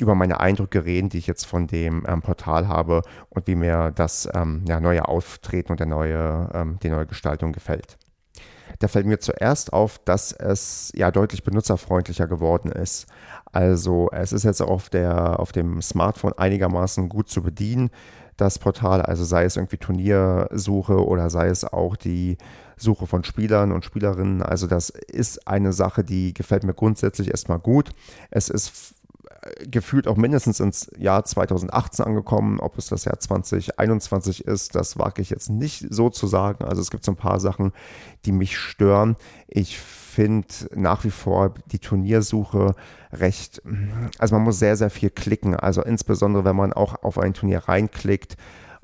über 0.00 0.14
meine 0.14 0.40
Eindrücke 0.40 0.84
reden, 0.84 1.08
die 1.08 1.18
ich 1.18 1.26
jetzt 1.26 1.44
von 1.44 1.66
dem 1.66 2.04
ähm, 2.08 2.22
Portal 2.22 2.68
habe 2.68 3.02
und 3.30 3.46
wie 3.46 3.54
mir 3.54 3.92
das 3.94 4.28
ähm, 4.32 4.64
ja, 4.68 4.80
neue 4.80 5.06
Auftreten 5.06 5.72
und 5.72 5.80
der 5.80 5.86
neue, 5.86 6.50
ähm, 6.54 6.78
die 6.82 6.88
neue 6.88 7.06
Gestaltung 7.06 7.52
gefällt. 7.52 7.98
Da 8.78 8.88
fällt 8.88 9.06
mir 9.06 9.18
zuerst 9.18 9.72
auf, 9.72 9.98
dass 10.04 10.32
es 10.32 10.92
ja 10.94 11.10
deutlich 11.10 11.42
benutzerfreundlicher 11.42 12.28
geworden 12.28 12.70
ist. 12.70 13.06
Also 13.52 14.08
es 14.12 14.32
ist 14.32 14.44
jetzt 14.44 14.60
auf, 14.60 14.88
der, 14.88 15.40
auf 15.40 15.52
dem 15.52 15.82
Smartphone 15.82 16.32
einigermaßen 16.34 17.08
gut 17.08 17.28
zu 17.28 17.42
bedienen, 17.42 17.90
das 18.36 18.58
Portal. 18.58 19.02
Also 19.02 19.24
sei 19.24 19.44
es 19.44 19.56
irgendwie 19.56 19.78
Turniersuche 19.78 21.04
oder 21.04 21.28
sei 21.28 21.48
es 21.48 21.64
auch 21.64 21.96
die 21.96 22.38
Suche 22.76 23.06
von 23.06 23.24
Spielern 23.24 23.72
und 23.72 23.84
Spielerinnen. 23.84 24.42
Also 24.42 24.66
das 24.66 24.90
ist 24.90 25.48
eine 25.48 25.72
Sache, 25.72 26.04
die 26.04 26.32
gefällt 26.32 26.62
mir 26.62 26.74
grundsätzlich 26.74 27.30
erstmal 27.30 27.58
gut. 27.58 27.90
Es 28.30 28.48
ist 28.48 28.94
gefühlt 29.70 30.08
auch 30.08 30.16
mindestens 30.16 30.60
ins 30.60 30.90
Jahr 30.96 31.24
2018 31.24 32.04
angekommen. 32.04 32.60
Ob 32.60 32.78
es 32.78 32.86
das 32.86 33.04
Jahr 33.04 33.18
2021 33.18 34.44
ist, 34.44 34.74
das 34.74 34.98
wage 34.98 35.22
ich 35.22 35.30
jetzt 35.30 35.50
nicht 35.50 35.86
so 35.90 36.10
zu 36.10 36.26
sagen. 36.26 36.64
Also 36.64 36.80
es 36.82 36.90
gibt 36.90 37.04
so 37.04 37.12
ein 37.12 37.16
paar 37.16 37.40
Sachen, 37.40 37.72
die 38.24 38.32
mich 38.32 38.56
stören. 38.58 39.16
Ich 39.46 39.78
finde 39.78 40.48
nach 40.74 41.04
wie 41.04 41.10
vor 41.10 41.54
die 41.70 41.78
Turniersuche 41.78 42.74
recht, 43.12 43.62
also 44.18 44.34
man 44.34 44.44
muss 44.44 44.58
sehr, 44.58 44.76
sehr 44.76 44.90
viel 44.90 45.10
klicken. 45.10 45.54
Also 45.54 45.82
insbesondere, 45.82 46.44
wenn 46.44 46.56
man 46.56 46.72
auch 46.72 47.02
auf 47.02 47.18
ein 47.18 47.34
Turnier 47.34 47.60
reinklickt, 47.60 48.36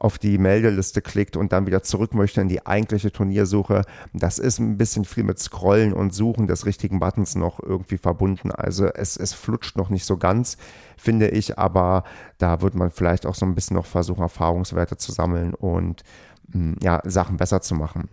auf 0.05 0.19
die 0.19 0.37
Meldeliste 0.37 1.01
klickt 1.01 1.35
und 1.35 1.53
dann 1.55 1.67
wieder 1.67 1.83
zurück 1.83 2.13
möchte 2.13 2.43
in 2.43 2.49
die 2.49 2.67
eigentliche 2.67 3.11
Turniersuche. 3.11 3.83
Das 4.13 4.39
ist 4.39 4.59
ein 4.59 4.77
bisschen 4.77 5.07
viel 5.07 5.25
mit 5.25 5.39
Scrollen 5.39 5.95
und 5.95 6.13
Suchen 6.13 6.47
des 6.47 6.67
richtigen 6.67 7.01
Buttons 7.01 7.37
noch 7.37 7.59
irgendwie 7.59 7.97
verbunden. 7.97 8.53
Also 8.53 8.85
es, 8.85 9.17
es 9.17 9.33
flutscht 9.33 9.79
noch 9.79 9.89
nicht 9.89 10.05
so 10.05 10.19
ganz, 10.19 10.59
finde 10.99 11.29
ich, 11.29 11.59
aber 11.59 12.05
da 12.37 12.61
wird 12.61 12.75
man 12.75 12.91
vielleicht 12.91 13.25
auch 13.25 13.35
so 13.35 13.47
ein 13.47 13.55
bisschen 13.55 13.77
noch 13.77 13.87
versuchen, 13.87 14.21
Erfahrungswerte 14.21 14.99
zu 14.99 15.11
sammeln 15.11 15.55
und 15.55 16.03
hm, 16.53 16.77
ja, 16.83 17.01
Sachen 17.05 17.39
besser 17.39 17.63
zu 17.63 17.75
machen. 17.75 18.11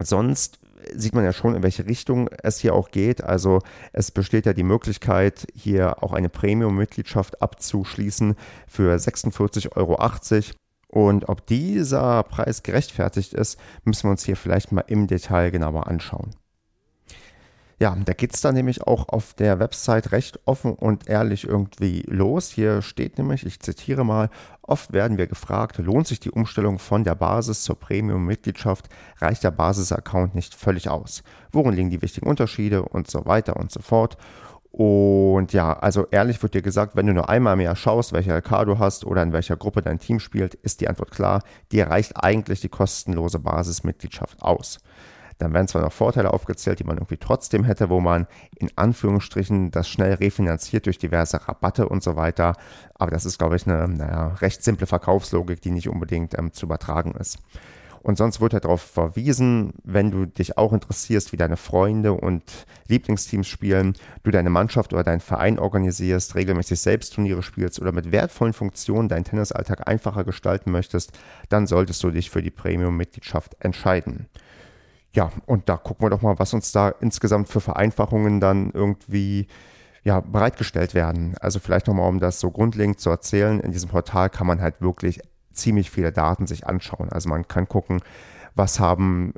Sonst 0.00 0.58
sieht 0.94 1.14
man 1.14 1.24
ja 1.24 1.34
schon, 1.34 1.54
in 1.54 1.62
welche 1.62 1.86
Richtung 1.86 2.30
es 2.42 2.58
hier 2.58 2.74
auch 2.74 2.90
geht. 2.90 3.22
Also 3.22 3.60
es 3.92 4.10
besteht 4.10 4.46
ja 4.46 4.54
die 4.54 4.62
Möglichkeit, 4.62 5.46
hier 5.54 6.02
auch 6.02 6.14
eine 6.14 6.30
Premium-Mitgliedschaft 6.30 7.42
abzuschließen 7.42 8.36
für 8.66 8.94
46,80 8.94 9.76
Euro. 9.76 9.96
Und 10.94 11.28
ob 11.28 11.44
dieser 11.48 12.22
Preis 12.22 12.62
gerechtfertigt 12.62 13.34
ist, 13.34 13.58
müssen 13.82 14.04
wir 14.04 14.12
uns 14.12 14.24
hier 14.24 14.36
vielleicht 14.36 14.70
mal 14.70 14.84
im 14.86 15.08
Detail 15.08 15.50
genauer 15.50 15.88
anschauen. 15.88 16.36
Ja, 17.80 17.96
da 18.04 18.12
geht 18.12 18.32
es 18.32 18.40
dann 18.40 18.54
nämlich 18.54 18.82
auch 18.82 19.08
auf 19.08 19.34
der 19.34 19.58
Website 19.58 20.12
recht 20.12 20.38
offen 20.44 20.72
und 20.72 21.08
ehrlich 21.08 21.48
irgendwie 21.48 22.04
los. 22.06 22.48
Hier 22.50 22.80
steht 22.80 23.18
nämlich, 23.18 23.44
ich 23.44 23.58
zitiere 23.58 24.04
mal, 24.04 24.30
oft 24.62 24.92
werden 24.92 25.18
wir 25.18 25.26
gefragt, 25.26 25.78
lohnt 25.78 26.06
sich 26.06 26.20
die 26.20 26.30
Umstellung 26.30 26.78
von 26.78 27.02
der 27.02 27.16
Basis 27.16 27.64
zur 27.64 27.76
Premium-Mitgliedschaft, 27.76 28.88
reicht 29.18 29.42
der 29.42 29.50
Basis-Account 29.50 30.36
nicht 30.36 30.54
völlig 30.54 30.88
aus? 30.88 31.24
Worin 31.50 31.74
liegen 31.74 31.90
die 31.90 32.02
wichtigen 32.02 32.28
Unterschiede 32.28 32.82
und 32.84 33.10
so 33.10 33.26
weiter 33.26 33.56
und 33.56 33.72
so 33.72 33.80
fort. 33.80 34.16
Und 34.76 35.52
ja, 35.52 35.74
also 35.74 36.08
ehrlich 36.10 36.42
wird 36.42 36.54
dir 36.54 36.60
gesagt, 36.60 36.96
wenn 36.96 37.06
du 37.06 37.14
nur 37.14 37.28
einmal 37.28 37.54
im 37.54 37.60
Jahr 37.60 37.76
schaust, 37.76 38.12
welcher 38.12 38.36
LK 38.38 38.64
du 38.66 38.78
hast 38.80 39.06
oder 39.06 39.22
in 39.22 39.32
welcher 39.32 39.56
Gruppe 39.56 39.82
dein 39.82 40.00
Team 40.00 40.18
spielt, 40.18 40.54
ist 40.54 40.80
die 40.80 40.88
Antwort 40.88 41.12
klar. 41.12 41.44
Dir 41.70 41.86
reicht 41.86 42.16
eigentlich 42.16 42.60
die 42.60 42.68
kostenlose 42.68 43.38
Basismitgliedschaft 43.38 44.42
aus. 44.42 44.80
Dann 45.38 45.54
werden 45.54 45.68
zwar 45.68 45.82
noch 45.82 45.92
Vorteile 45.92 46.32
aufgezählt, 46.32 46.80
die 46.80 46.84
man 46.84 46.96
irgendwie 46.96 47.18
trotzdem 47.18 47.62
hätte, 47.62 47.88
wo 47.88 48.00
man 48.00 48.26
in 48.56 48.68
Anführungsstrichen 48.74 49.70
das 49.70 49.88
schnell 49.88 50.14
refinanziert 50.14 50.86
durch 50.86 50.98
diverse 50.98 51.46
Rabatte 51.46 51.88
und 51.88 52.02
so 52.02 52.16
weiter. 52.16 52.56
Aber 52.94 53.12
das 53.12 53.26
ist, 53.26 53.38
glaube 53.38 53.54
ich, 53.54 53.68
eine 53.68 53.86
naja, 53.86 54.34
recht 54.40 54.64
simple 54.64 54.88
Verkaufslogik, 54.88 55.60
die 55.60 55.70
nicht 55.70 55.88
unbedingt 55.88 56.36
ähm, 56.36 56.52
zu 56.52 56.66
übertragen 56.66 57.12
ist. 57.12 57.38
Und 58.04 58.18
sonst 58.18 58.42
wird 58.42 58.52
halt 58.52 58.66
darauf 58.66 58.82
verwiesen, 58.82 59.72
wenn 59.82 60.10
du 60.10 60.26
dich 60.26 60.58
auch 60.58 60.74
interessierst, 60.74 61.32
wie 61.32 61.38
deine 61.38 61.56
Freunde 61.56 62.12
und 62.12 62.42
Lieblingsteams 62.86 63.48
spielen, 63.48 63.94
du 64.24 64.30
deine 64.30 64.50
Mannschaft 64.50 64.92
oder 64.92 65.02
deinen 65.02 65.20
Verein 65.20 65.58
organisierst, 65.58 66.34
regelmäßig 66.34 66.80
selbst 66.80 67.14
Turniere 67.14 67.42
spielst 67.42 67.80
oder 67.80 67.92
mit 67.92 68.12
wertvollen 68.12 68.52
Funktionen 68.52 69.08
deinen 69.08 69.24
Tennisalltag 69.24 69.88
einfacher 69.88 70.22
gestalten 70.24 70.70
möchtest, 70.70 71.12
dann 71.48 71.66
solltest 71.66 72.04
du 72.04 72.10
dich 72.10 72.28
für 72.28 72.42
die 72.42 72.50
Premium-Mitgliedschaft 72.50 73.56
entscheiden. 73.60 74.26
Ja, 75.14 75.32
und 75.46 75.70
da 75.70 75.78
gucken 75.78 76.04
wir 76.04 76.10
doch 76.10 76.20
mal, 76.20 76.38
was 76.38 76.52
uns 76.52 76.72
da 76.72 76.90
insgesamt 76.90 77.48
für 77.48 77.62
Vereinfachungen 77.62 78.38
dann 78.38 78.70
irgendwie 78.72 79.46
ja, 80.02 80.20
bereitgestellt 80.20 80.92
werden. 80.92 81.36
Also 81.40 81.58
vielleicht 81.58 81.86
nochmal, 81.86 82.10
um 82.10 82.20
das 82.20 82.38
so 82.38 82.50
grundlegend 82.50 83.00
zu 83.00 83.08
erzählen, 83.08 83.60
in 83.60 83.72
diesem 83.72 83.88
Portal 83.88 84.28
kann 84.28 84.46
man 84.46 84.60
halt 84.60 84.82
wirklich 84.82 85.20
ziemlich 85.54 85.90
viele 85.90 86.12
Daten 86.12 86.46
sich 86.46 86.66
anschauen. 86.66 87.08
Also 87.10 87.28
man 87.28 87.48
kann 87.48 87.68
gucken, 87.68 88.00
was 88.54 88.80
haben 88.80 89.34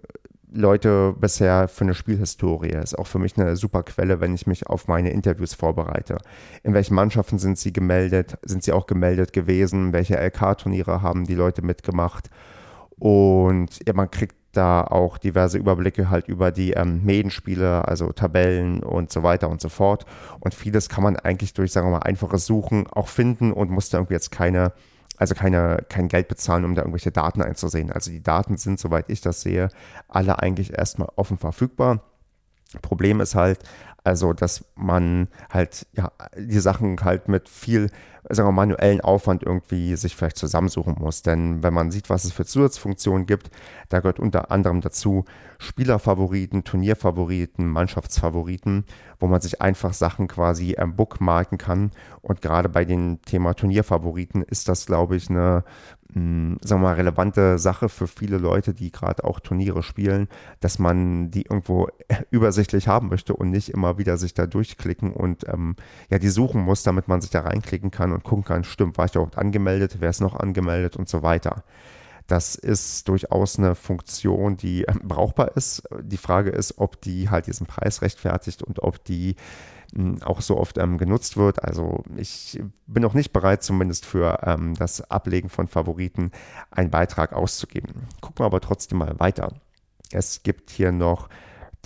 Leute 0.52 1.14
bisher 1.18 1.68
für 1.68 1.84
eine 1.84 1.94
Spielhistorie. 1.94 2.70
Ist 2.70 2.98
auch 2.98 3.06
für 3.06 3.18
mich 3.18 3.36
eine 3.36 3.56
super 3.56 3.82
Quelle, 3.82 4.20
wenn 4.20 4.34
ich 4.34 4.46
mich 4.46 4.66
auf 4.66 4.88
meine 4.88 5.10
Interviews 5.10 5.54
vorbereite. 5.54 6.18
In 6.62 6.74
welchen 6.74 6.94
Mannschaften 6.94 7.38
sind 7.38 7.58
sie 7.58 7.72
gemeldet? 7.72 8.38
Sind 8.42 8.62
sie 8.62 8.72
auch 8.72 8.86
gemeldet 8.86 9.32
gewesen? 9.32 9.92
Welche 9.92 10.16
LK-Turniere 10.16 11.02
haben 11.02 11.24
die 11.26 11.34
Leute 11.34 11.62
mitgemacht? 11.62 12.30
Und 12.98 13.86
ja, 13.86 13.92
man 13.92 14.10
kriegt 14.10 14.36
da 14.52 14.82
auch 14.82 15.18
diverse 15.18 15.58
Überblicke 15.58 16.08
halt 16.08 16.28
über 16.28 16.50
die 16.50 16.72
ähm, 16.72 17.04
Medenspiele, 17.04 17.86
also 17.86 18.12
Tabellen 18.12 18.82
und 18.82 19.12
so 19.12 19.22
weiter 19.22 19.50
und 19.50 19.60
so 19.60 19.68
fort. 19.68 20.06
Und 20.40 20.54
vieles 20.54 20.88
kann 20.88 21.04
man 21.04 21.16
eigentlich 21.16 21.52
durch, 21.52 21.72
sagen 21.72 21.88
wir 21.88 21.98
mal, 21.98 22.04
einfaches 22.04 22.46
Suchen 22.46 22.86
auch 22.86 23.08
finden 23.08 23.52
und 23.52 23.70
muss 23.70 23.90
da 23.90 23.98
irgendwie 23.98 24.14
jetzt 24.14 24.30
keine 24.30 24.72
also 25.16 25.34
keine, 25.34 25.84
kein 25.88 26.08
Geld 26.08 26.28
bezahlen, 26.28 26.64
um 26.64 26.74
da 26.74 26.82
irgendwelche 26.82 27.12
Daten 27.12 27.42
einzusehen. 27.42 27.90
Also 27.90 28.10
die 28.10 28.22
Daten 28.22 28.56
sind, 28.56 28.78
soweit 28.78 29.06
ich 29.08 29.20
das 29.20 29.40
sehe, 29.40 29.68
alle 30.08 30.40
eigentlich 30.40 30.76
erstmal 30.76 31.08
offen 31.16 31.38
verfügbar. 31.38 32.02
Problem 32.82 33.20
ist 33.20 33.34
halt, 33.34 33.60
also, 34.04 34.32
dass 34.32 34.64
man 34.76 35.26
halt, 35.50 35.86
ja, 35.92 36.12
die 36.36 36.60
Sachen 36.60 36.96
halt 37.02 37.26
mit 37.28 37.48
viel, 37.48 37.90
sagen 38.28 38.48
wir, 38.48 38.52
manuellen 38.52 39.00
Aufwand 39.00 39.42
irgendwie 39.42 39.96
sich 39.96 40.16
vielleicht 40.16 40.36
zusammensuchen 40.36 40.96
muss. 40.98 41.22
Denn 41.22 41.62
wenn 41.62 41.74
man 41.74 41.90
sieht, 41.90 42.10
was 42.10 42.24
es 42.24 42.32
für 42.32 42.44
Zusatzfunktionen 42.44 43.26
gibt, 43.26 43.50
da 43.88 44.00
gehört 44.00 44.20
unter 44.20 44.50
anderem 44.50 44.80
dazu 44.80 45.24
Spielerfavoriten, 45.58 46.64
Turnierfavoriten, 46.64 47.66
Mannschaftsfavoriten, 47.68 48.84
wo 49.18 49.26
man 49.26 49.40
sich 49.40 49.62
einfach 49.62 49.94
Sachen 49.94 50.28
quasi 50.28 50.74
ähm, 50.76 50.96
bookmarken 50.96 51.58
kann. 51.58 51.92
Und 52.20 52.42
gerade 52.42 52.68
bei 52.68 52.84
dem 52.84 53.22
Thema 53.22 53.54
Turnierfavoriten 53.54 54.42
ist 54.42 54.68
das, 54.68 54.86
glaube 54.86 55.16
ich, 55.16 55.30
eine 55.30 55.64
mh, 56.16 56.58
sagen 56.62 56.82
wir 56.82 56.88
mal, 56.88 56.94
relevante 56.94 57.58
Sache 57.58 57.88
für 57.88 58.06
viele 58.06 58.38
Leute, 58.38 58.74
die 58.74 58.90
gerade 58.90 59.24
auch 59.24 59.40
Turniere 59.40 59.82
spielen, 59.82 60.28
dass 60.60 60.78
man 60.78 61.30
die 61.30 61.42
irgendwo 61.42 61.88
übersichtlich 62.30 62.88
haben 62.88 63.08
möchte 63.08 63.34
und 63.34 63.50
nicht 63.50 63.68
immer 63.70 63.98
wieder 63.98 64.16
sich 64.16 64.34
da 64.34 64.46
durchklicken 64.46 65.12
und 65.12 65.46
ähm, 65.48 65.76
ja, 66.10 66.18
die 66.18 66.28
suchen 66.28 66.62
muss, 66.62 66.82
damit 66.82 67.08
man 67.08 67.20
sich 67.20 67.30
da 67.30 67.40
reinklicken 67.40 67.90
kann 67.90 68.12
und 68.16 68.24
gucken 68.24 68.44
kann, 68.44 68.64
stimmt, 68.64 68.98
war 68.98 69.06
ich 69.06 69.14
überhaupt 69.14 69.38
angemeldet, 69.38 69.96
wer 70.00 70.10
ist 70.10 70.20
noch 70.20 70.34
angemeldet 70.34 70.96
und 70.96 71.08
so 71.08 71.22
weiter. 71.22 71.64
Das 72.26 72.56
ist 72.56 73.08
durchaus 73.08 73.58
eine 73.58 73.74
Funktion, 73.74 74.56
die 74.56 74.84
äh, 74.84 74.92
brauchbar 75.02 75.56
ist. 75.56 75.84
Die 76.02 76.16
Frage 76.16 76.50
ist, 76.50 76.78
ob 76.78 77.00
die 77.00 77.30
halt 77.30 77.46
diesen 77.46 77.66
Preis 77.66 78.02
rechtfertigt 78.02 78.62
und 78.62 78.82
ob 78.82 79.04
die 79.04 79.36
auch 80.24 80.40
so 80.40 80.58
oft 80.58 80.78
ähm, 80.78 80.98
genutzt 80.98 81.36
wird. 81.36 81.62
Also 81.62 82.02
ich 82.16 82.60
bin 82.86 83.02
noch 83.02 83.14
nicht 83.14 83.32
bereit, 83.32 83.62
zumindest 83.62 84.04
für 84.04 84.40
ähm, 84.42 84.74
das 84.74 85.10
Ablegen 85.10 85.48
von 85.48 85.68
Favoriten 85.68 86.32
einen 86.70 86.90
Beitrag 86.90 87.32
auszugeben. 87.32 88.08
Gucken 88.20 88.40
wir 88.40 88.46
aber 88.46 88.60
trotzdem 88.60 88.98
mal 88.98 89.18
weiter. 89.18 89.52
Es 90.10 90.42
gibt 90.42 90.70
hier 90.70 90.92
noch 90.92 91.28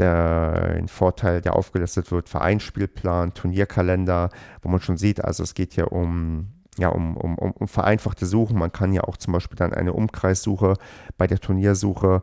den 0.00 0.88
Vorteil, 0.88 1.40
der 1.40 1.54
aufgelistet 1.54 2.10
wird, 2.10 2.28
Vereinsspielplan, 2.28 3.34
Turnierkalender, 3.34 4.30
wo 4.62 4.68
man 4.68 4.80
schon 4.80 4.96
sieht, 4.96 5.24
also 5.24 5.42
es 5.42 5.54
geht 5.54 5.74
hier 5.74 5.92
um 5.92 6.48
ja, 6.78 6.88
um, 6.88 7.16
um, 7.16 7.36
um 7.36 7.68
vereinfachte 7.68 8.26
Suchen. 8.26 8.58
Man 8.58 8.72
kann 8.72 8.92
ja 8.92 9.02
auch 9.04 9.16
zum 9.16 9.32
Beispiel 9.32 9.56
dann 9.56 9.74
eine 9.74 9.92
Umkreissuche 9.92 10.74
bei 11.18 11.26
der 11.26 11.38
Turniersuche 11.38 12.22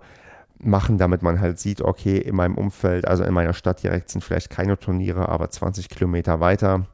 machen, 0.60 0.98
damit 0.98 1.22
man 1.22 1.40
halt 1.40 1.60
sieht, 1.60 1.82
okay, 1.82 2.18
in 2.18 2.36
meinem 2.36 2.56
Umfeld, 2.56 3.08
also 3.08 3.24
in 3.24 3.34
meiner 3.34 3.54
Stadt 3.54 3.84
direkt 3.84 4.10
sind 4.10 4.24
vielleicht 4.24 4.50
keine 4.50 4.80
Turniere, 4.80 5.30
aber 5.30 5.50
20 5.50 5.90
Kilometer 5.90 6.40
weiter. 6.40 6.88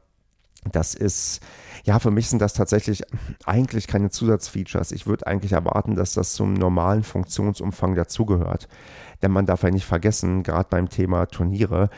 Das 0.72 0.94
ist, 0.94 1.40
ja, 1.84 1.98
für 1.98 2.10
mich 2.10 2.28
sind 2.28 2.40
das 2.40 2.54
tatsächlich 2.54 3.02
eigentlich 3.44 3.86
keine 3.86 4.10
Zusatzfeatures. 4.10 4.92
Ich 4.92 5.06
würde 5.06 5.26
eigentlich 5.26 5.52
erwarten, 5.52 5.94
dass 5.94 6.14
das 6.14 6.32
zum 6.32 6.54
normalen 6.54 7.02
Funktionsumfang 7.02 7.94
dazugehört. 7.94 8.68
Denn 9.22 9.30
man 9.30 9.46
darf 9.46 9.62
ja 9.62 9.70
nicht 9.70 9.86
vergessen, 9.86 10.42
gerade 10.42 10.68
beim 10.70 10.88
Thema 10.88 11.26
Turniere, 11.26 11.90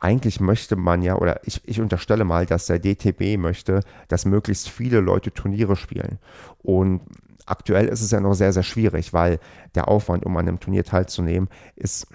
eigentlich 0.00 0.40
möchte 0.40 0.76
man 0.76 1.02
ja, 1.02 1.16
oder 1.16 1.40
ich, 1.44 1.60
ich 1.64 1.80
unterstelle 1.80 2.24
mal, 2.24 2.46
dass 2.46 2.66
der 2.66 2.78
DTB 2.78 3.36
möchte, 3.36 3.80
dass 4.06 4.24
möglichst 4.24 4.68
viele 4.68 5.00
Leute 5.00 5.32
Turniere 5.32 5.76
spielen. 5.76 6.18
Und 6.58 7.00
aktuell 7.46 7.88
ist 7.88 8.02
es 8.02 8.10
ja 8.10 8.20
noch 8.20 8.34
sehr, 8.34 8.52
sehr 8.52 8.62
schwierig, 8.62 9.12
weil 9.12 9.40
der 9.74 9.88
Aufwand, 9.88 10.24
um 10.24 10.36
an 10.36 10.46
einem 10.46 10.60
Turnier 10.60 10.84
teilzunehmen, 10.84 11.48
ist 11.74 12.06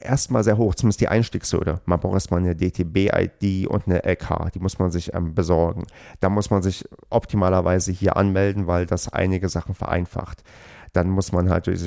erstmal 0.00 0.44
sehr 0.44 0.58
hoch, 0.58 0.74
zumindest 0.74 1.00
die 1.00 1.08
Einstiegshürde. 1.08 1.80
Man 1.84 2.00
braucht 2.00 2.14
erstmal 2.14 2.40
eine 2.40 2.56
DTB-ID 2.56 3.66
und 3.68 3.86
eine 3.86 4.04
LK, 4.04 4.52
die 4.54 4.60
muss 4.60 4.78
man 4.78 4.90
sich 4.90 5.14
ähm, 5.14 5.34
besorgen. 5.34 5.84
Da 6.20 6.28
muss 6.28 6.50
man 6.50 6.62
sich 6.62 6.88
optimalerweise 7.10 7.92
hier 7.92 8.16
anmelden, 8.16 8.66
weil 8.66 8.86
das 8.86 9.12
einige 9.12 9.48
Sachen 9.48 9.74
vereinfacht 9.74 10.42
dann 10.92 11.08
muss 11.08 11.32
man 11.32 11.50
halt 11.50 11.66
durch, 11.66 11.80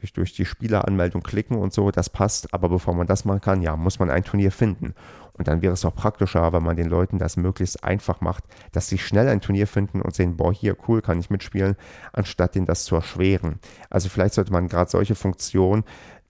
durch, 0.00 0.12
durch, 0.12 0.34
die 0.34 0.44
Spieleranmeldung 0.44 1.22
klicken 1.22 1.56
und 1.56 1.72
so, 1.72 1.90
das 1.90 2.10
passt. 2.10 2.52
Aber 2.54 2.68
bevor 2.68 2.94
man 2.94 3.06
das 3.06 3.24
machen 3.24 3.40
kann, 3.40 3.62
ja, 3.62 3.76
muss 3.76 3.98
man 3.98 4.10
ein 4.10 4.24
Turnier 4.24 4.52
finden. 4.52 4.94
Und 5.32 5.48
dann 5.48 5.60
wäre 5.60 5.74
es 5.74 5.84
auch 5.84 5.94
praktischer, 5.94 6.52
wenn 6.52 6.62
man 6.62 6.76
den 6.76 6.88
Leuten 6.88 7.18
das 7.18 7.36
möglichst 7.36 7.84
einfach 7.84 8.22
macht, 8.22 8.44
dass 8.72 8.88
sie 8.88 8.96
schnell 8.96 9.28
ein 9.28 9.42
Turnier 9.42 9.66
finden 9.66 10.00
und 10.00 10.14
sehen, 10.14 10.36
boah, 10.36 10.52
hier, 10.52 10.76
cool, 10.88 11.02
kann 11.02 11.20
ich 11.20 11.28
mitspielen, 11.28 11.76
anstatt 12.12 12.54
denen 12.54 12.64
das 12.64 12.84
zu 12.84 12.94
erschweren. 12.94 13.58
Also 13.90 14.08
vielleicht 14.08 14.34
sollte 14.34 14.52
man 14.52 14.68
gerade 14.68 14.90
solche 14.90 15.14
Funktionen 15.14 15.84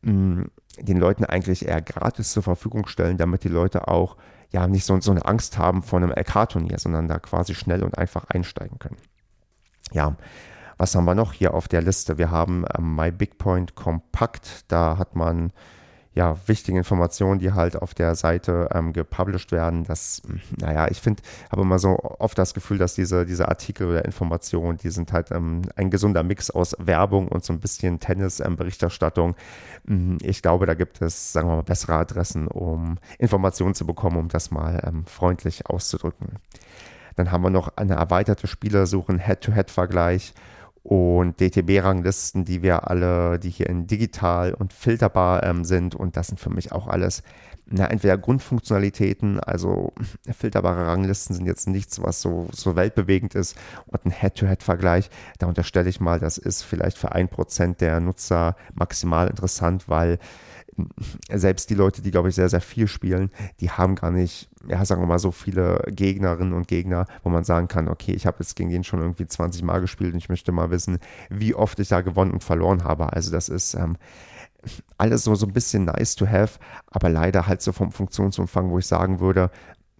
mh, 0.06 0.12
hm, 0.12 0.50
den 0.78 0.98
Leuten 0.98 1.24
eigentlich 1.24 1.66
eher 1.66 1.80
gratis 1.80 2.32
zur 2.32 2.42
Verfügung 2.42 2.86
stellen, 2.86 3.16
damit 3.16 3.44
die 3.44 3.48
Leute 3.48 3.88
auch 3.88 4.16
ja 4.50 4.66
nicht 4.66 4.84
so, 4.84 5.00
so 5.00 5.10
eine 5.10 5.24
Angst 5.24 5.58
haben 5.58 5.82
vor 5.82 5.98
einem 5.98 6.10
LK-Turnier, 6.10 6.78
sondern 6.78 7.08
da 7.08 7.18
quasi 7.18 7.54
schnell 7.54 7.82
und 7.82 7.96
einfach 7.96 8.24
einsteigen 8.28 8.78
können. 8.78 8.98
Ja, 9.92 10.16
was 10.78 10.94
haben 10.94 11.06
wir 11.06 11.14
noch 11.14 11.32
hier 11.32 11.54
auf 11.54 11.68
der 11.68 11.82
Liste? 11.82 12.18
Wir 12.18 12.30
haben 12.30 12.64
ähm, 12.76 12.96
My 12.96 13.10
Big 13.10 13.38
Point 13.38 13.74
Kompakt. 13.74 14.64
Da 14.68 14.98
hat 14.98 15.16
man 15.16 15.52
ja 16.16 16.34
wichtige 16.46 16.78
Informationen, 16.78 17.38
die 17.38 17.52
halt 17.52 17.76
auf 17.76 17.92
der 17.92 18.14
Seite 18.14 18.70
ähm, 18.72 18.94
gepublished 18.94 19.52
werden. 19.52 19.84
Das, 19.84 20.22
naja, 20.58 20.88
ich 20.90 21.00
finde, 21.00 21.22
habe 21.52 21.62
immer 21.62 21.78
so 21.78 21.98
oft 22.18 22.38
das 22.38 22.54
Gefühl, 22.54 22.78
dass 22.78 22.94
diese, 22.94 23.26
diese 23.26 23.48
Artikel 23.48 23.86
oder 23.86 24.04
Informationen, 24.04 24.78
die 24.78 24.88
sind 24.88 25.12
halt 25.12 25.30
ähm, 25.30 25.62
ein 25.76 25.90
gesunder 25.90 26.22
Mix 26.22 26.50
aus 26.50 26.74
Werbung 26.78 27.28
und 27.28 27.44
so 27.44 27.52
ein 27.52 27.60
bisschen 27.60 28.00
Tennis-Berichterstattung. 28.00 29.36
Ähm, 29.86 30.16
ich 30.22 30.40
glaube, 30.40 30.64
da 30.64 30.72
gibt 30.72 31.02
es, 31.02 31.34
sagen 31.34 31.48
wir 31.48 31.56
mal, 31.56 31.62
bessere 31.62 31.94
Adressen, 31.94 32.48
um 32.48 32.96
Informationen 33.18 33.74
zu 33.74 33.86
bekommen, 33.86 34.16
um 34.16 34.28
das 34.28 34.50
mal 34.50 34.82
ähm, 34.86 35.04
freundlich 35.04 35.66
auszudrücken. 35.66 36.38
Dann 37.16 37.30
haben 37.30 37.42
wir 37.42 37.50
noch 37.50 37.76
eine 37.76 37.94
erweiterte 37.94 38.46
Spielersuche, 38.46 39.18
Head-to-Head-Vergleich 39.18 40.32
und 40.86 41.40
DTB-Ranglisten, 41.40 42.44
die 42.44 42.62
wir 42.62 42.88
alle, 42.88 43.40
die 43.40 43.50
hier 43.50 43.68
in 43.68 43.88
digital 43.88 44.54
und 44.54 44.72
filterbar 44.72 45.42
ähm, 45.42 45.64
sind. 45.64 45.96
Und 45.96 46.16
das 46.16 46.28
sind 46.28 46.38
für 46.38 46.50
mich 46.50 46.70
auch 46.70 46.86
alles 46.86 47.24
na, 47.68 47.86
entweder 47.86 48.16
Grundfunktionalitäten, 48.16 49.40
also 49.40 49.92
filterbare 50.38 50.86
Ranglisten 50.86 51.34
sind 51.34 51.46
jetzt 51.46 51.66
nichts, 51.66 52.00
was 52.00 52.22
so, 52.22 52.48
so 52.52 52.76
weltbewegend 52.76 53.34
ist. 53.34 53.56
Und 53.86 54.06
ein 54.06 54.12
Head-to-Head-Vergleich, 54.12 55.10
da 55.38 55.46
unterstelle 55.48 55.88
ich 55.88 56.00
mal, 56.00 56.20
das 56.20 56.38
ist 56.38 56.62
vielleicht 56.62 56.96
für 56.96 57.12
ein 57.12 57.28
Prozent 57.28 57.80
der 57.80 57.98
Nutzer 57.98 58.54
maximal 58.74 59.26
interessant, 59.26 59.88
weil 59.88 60.18
selbst 61.30 61.70
die 61.70 61.74
Leute, 61.74 62.02
die, 62.02 62.10
glaube 62.10 62.28
ich, 62.28 62.34
sehr, 62.34 62.48
sehr 62.48 62.60
viel 62.60 62.88
spielen, 62.88 63.30
die 63.60 63.70
haben 63.70 63.94
gar 63.94 64.10
nicht, 64.10 64.48
ja, 64.68 64.84
sagen 64.84 65.02
wir 65.02 65.06
mal, 65.06 65.18
so 65.18 65.30
viele 65.30 65.82
Gegnerinnen 65.88 66.52
und 66.52 66.68
Gegner, 66.68 67.06
wo 67.22 67.30
man 67.30 67.44
sagen 67.44 67.68
kann, 67.68 67.88
okay, 67.88 68.12
ich 68.12 68.26
habe 68.26 68.38
jetzt 68.40 68.56
gegen 68.56 68.70
den 68.70 68.84
schon 68.84 69.00
irgendwie 69.00 69.26
20 69.26 69.62
Mal 69.62 69.80
gespielt 69.80 70.12
und 70.12 70.18
ich 70.18 70.28
möchte 70.28 70.52
mal 70.52 70.70
wissen, 70.70 70.98
wie 71.30 71.54
oft 71.54 71.78
ich 71.80 71.88
da 71.88 72.00
gewonnen 72.02 72.32
und 72.32 72.44
verloren 72.44 72.84
habe. 72.84 73.12
Also 73.12 73.30
das 73.30 73.48
ist 73.48 73.74
ähm, 73.74 73.96
alles 74.98 75.24
so, 75.24 75.34
so 75.34 75.46
ein 75.46 75.52
bisschen 75.52 75.84
nice 75.84 76.14
to 76.16 76.26
have, 76.26 76.58
aber 76.90 77.08
leider 77.08 77.46
halt 77.46 77.62
so 77.62 77.72
vom 77.72 77.92
Funktionsumfang, 77.92 78.70
wo 78.70 78.78
ich 78.78 78.86
sagen 78.86 79.20
würde, 79.20 79.50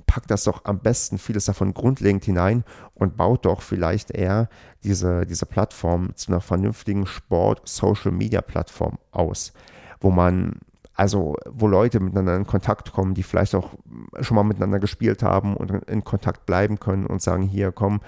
packt 0.06 0.30
das 0.30 0.44
doch 0.44 0.64
am 0.64 0.78
besten 0.80 1.18
vieles 1.18 1.46
davon 1.46 1.74
grundlegend 1.74 2.24
hinein 2.24 2.64
und 2.94 3.16
baut 3.16 3.44
doch 3.44 3.60
vielleicht 3.62 4.10
eher 4.12 4.48
diese, 4.84 5.26
diese 5.26 5.46
Plattform 5.46 6.14
zu 6.14 6.30
einer 6.30 6.40
vernünftigen 6.40 7.06
Sport-Social-Media-Plattform 7.06 8.98
aus 9.10 9.52
wo 10.00 10.10
man, 10.10 10.60
also 10.96 11.36
wo 11.50 11.66
Leute 11.66 12.00
miteinander 12.00 12.36
in 12.36 12.46
Kontakt 12.46 12.92
kommen, 12.92 13.14
die 13.14 13.22
vielleicht 13.22 13.54
auch 13.54 13.70
schon 14.20 14.34
mal 14.34 14.44
miteinander 14.44 14.78
gespielt 14.78 15.22
haben 15.22 15.56
und 15.56 15.70
in 15.88 16.04
Kontakt 16.04 16.46
bleiben 16.46 16.80
können 16.80 17.06
und 17.06 17.20
sagen, 17.20 17.42
hier 17.42 17.70
komm, 17.70 18.00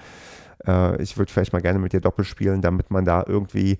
äh, 0.66 1.00
ich 1.02 1.18
würde 1.18 1.30
vielleicht 1.30 1.52
mal 1.52 1.62
gerne 1.62 1.78
mit 1.78 1.92
dir 1.92 2.00
Doppel 2.00 2.24
spielen, 2.24 2.62
damit 2.62 2.90
man 2.90 3.04
da 3.04 3.24
irgendwie 3.26 3.78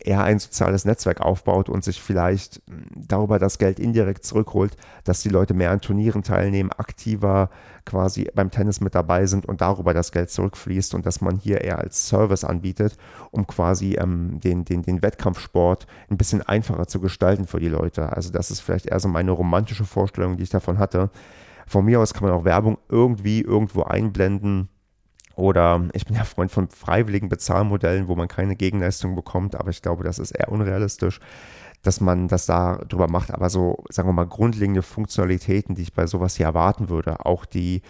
eher 0.00 0.22
ein 0.22 0.38
soziales 0.38 0.84
Netzwerk 0.84 1.20
aufbaut 1.20 1.68
und 1.68 1.84
sich 1.84 2.00
vielleicht 2.00 2.62
darüber 2.94 3.38
das 3.38 3.58
Geld 3.58 3.80
indirekt 3.80 4.24
zurückholt, 4.24 4.76
dass 5.04 5.22
die 5.22 5.28
Leute 5.28 5.54
mehr 5.54 5.70
an 5.70 5.80
Turnieren 5.80 6.22
teilnehmen, 6.22 6.70
aktiver 6.72 7.50
quasi 7.84 8.30
beim 8.34 8.50
Tennis 8.50 8.80
mit 8.80 8.94
dabei 8.94 9.26
sind 9.26 9.46
und 9.46 9.60
darüber 9.60 9.94
das 9.94 10.12
Geld 10.12 10.30
zurückfließt 10.30 10.94
und 10.94 11.06
dass 11.06 11.20
man 11.20 11.36
hier 11.36 11.62
eher 11.62 11.78
als 11.78 12.06
Service 12.06 12.44
anbietet, 12.44 12.96
um 13.30 13.46
quasi 13.46 13.94
ähm, 13.94 14.40
den, 14.40 14.64
den, 14.64 14.82
den 14.82 15.02
Wettkampfsport 15.02 15.86
ein 16.10 16.18
bisschen 16.18 16.42
einfacher 16.42 16.86
zu 16.86 17.00
gestalten 17.00 17.46
für 17.46 17.60
die 17.60 17.68
Leute. 17.68 18.12
Also 18.12 18.30
das 18.30 18.50
ist 18.50 18.60
vielleicht 18.60 18.86
eher 18.86 19.00
so 19.00 19.08
meine 19.08 19.30
romantische 19.30 19.84
Vorstellung, 19.84 20.36
die 20.36 20.44
ich 20.44 20.50
davon 20.50 20.78
hatte. 20.78 21.10
Von 21.66 21.84
mir 21.84 22.00
aus 22.00 22.14
kann 22.14 22.28
man 22.28 22.32
auch 22.32 22.44
Werbung 22.44 22.78
irgendwie 22.88 23.40
irgendwo 23.40 23.82
einblenden 23.82 24.68
oder 25.38 25.88
ich 25.92 26.04
bin 26.04 26.16
ja 26.16 26.24
Freund 26.24 26.50
von 26.50 26.68
freiwilligen 26.68 27.28
Bezahlmodellen, 27.28 28.08
wo 28.08 28.16
man 28.16 28.26
keine 28.26 28.56
Gegenleistung 28.56 29.14
bekommt, 29.14 29.54
aber 29.54 29.70
ich 29.70 29.82
glaube, 29.82 30.02
das 30.02 30.18
ist 30.18 30.32
eher 30.32 30.50
unrealistisch, 30.50 31.20
dass 31.82 32.00
man 32.00 32.26
das 32.26 32.46
da 32.46 32.78
drüber 32.88 33.08
macht. 33.08 33.32
Aber 33.32 33.48
so, 33.48 33.84
sagen 33.88 34.08
wir 34.08 34.12
mal, 34.12 34.26
grundlegende 34.26 34.82
Funktionalitäten, 34.82 35.76
die 35.76 35.82
ich 35.82 35.92
bei 35.92 36.08
sowas 36.08 36.34
hier 36.34 36.46
erwarten 36.46 36.88
würde, 36.88 37.24
auch 37.24 37.44
die 37.44 37.82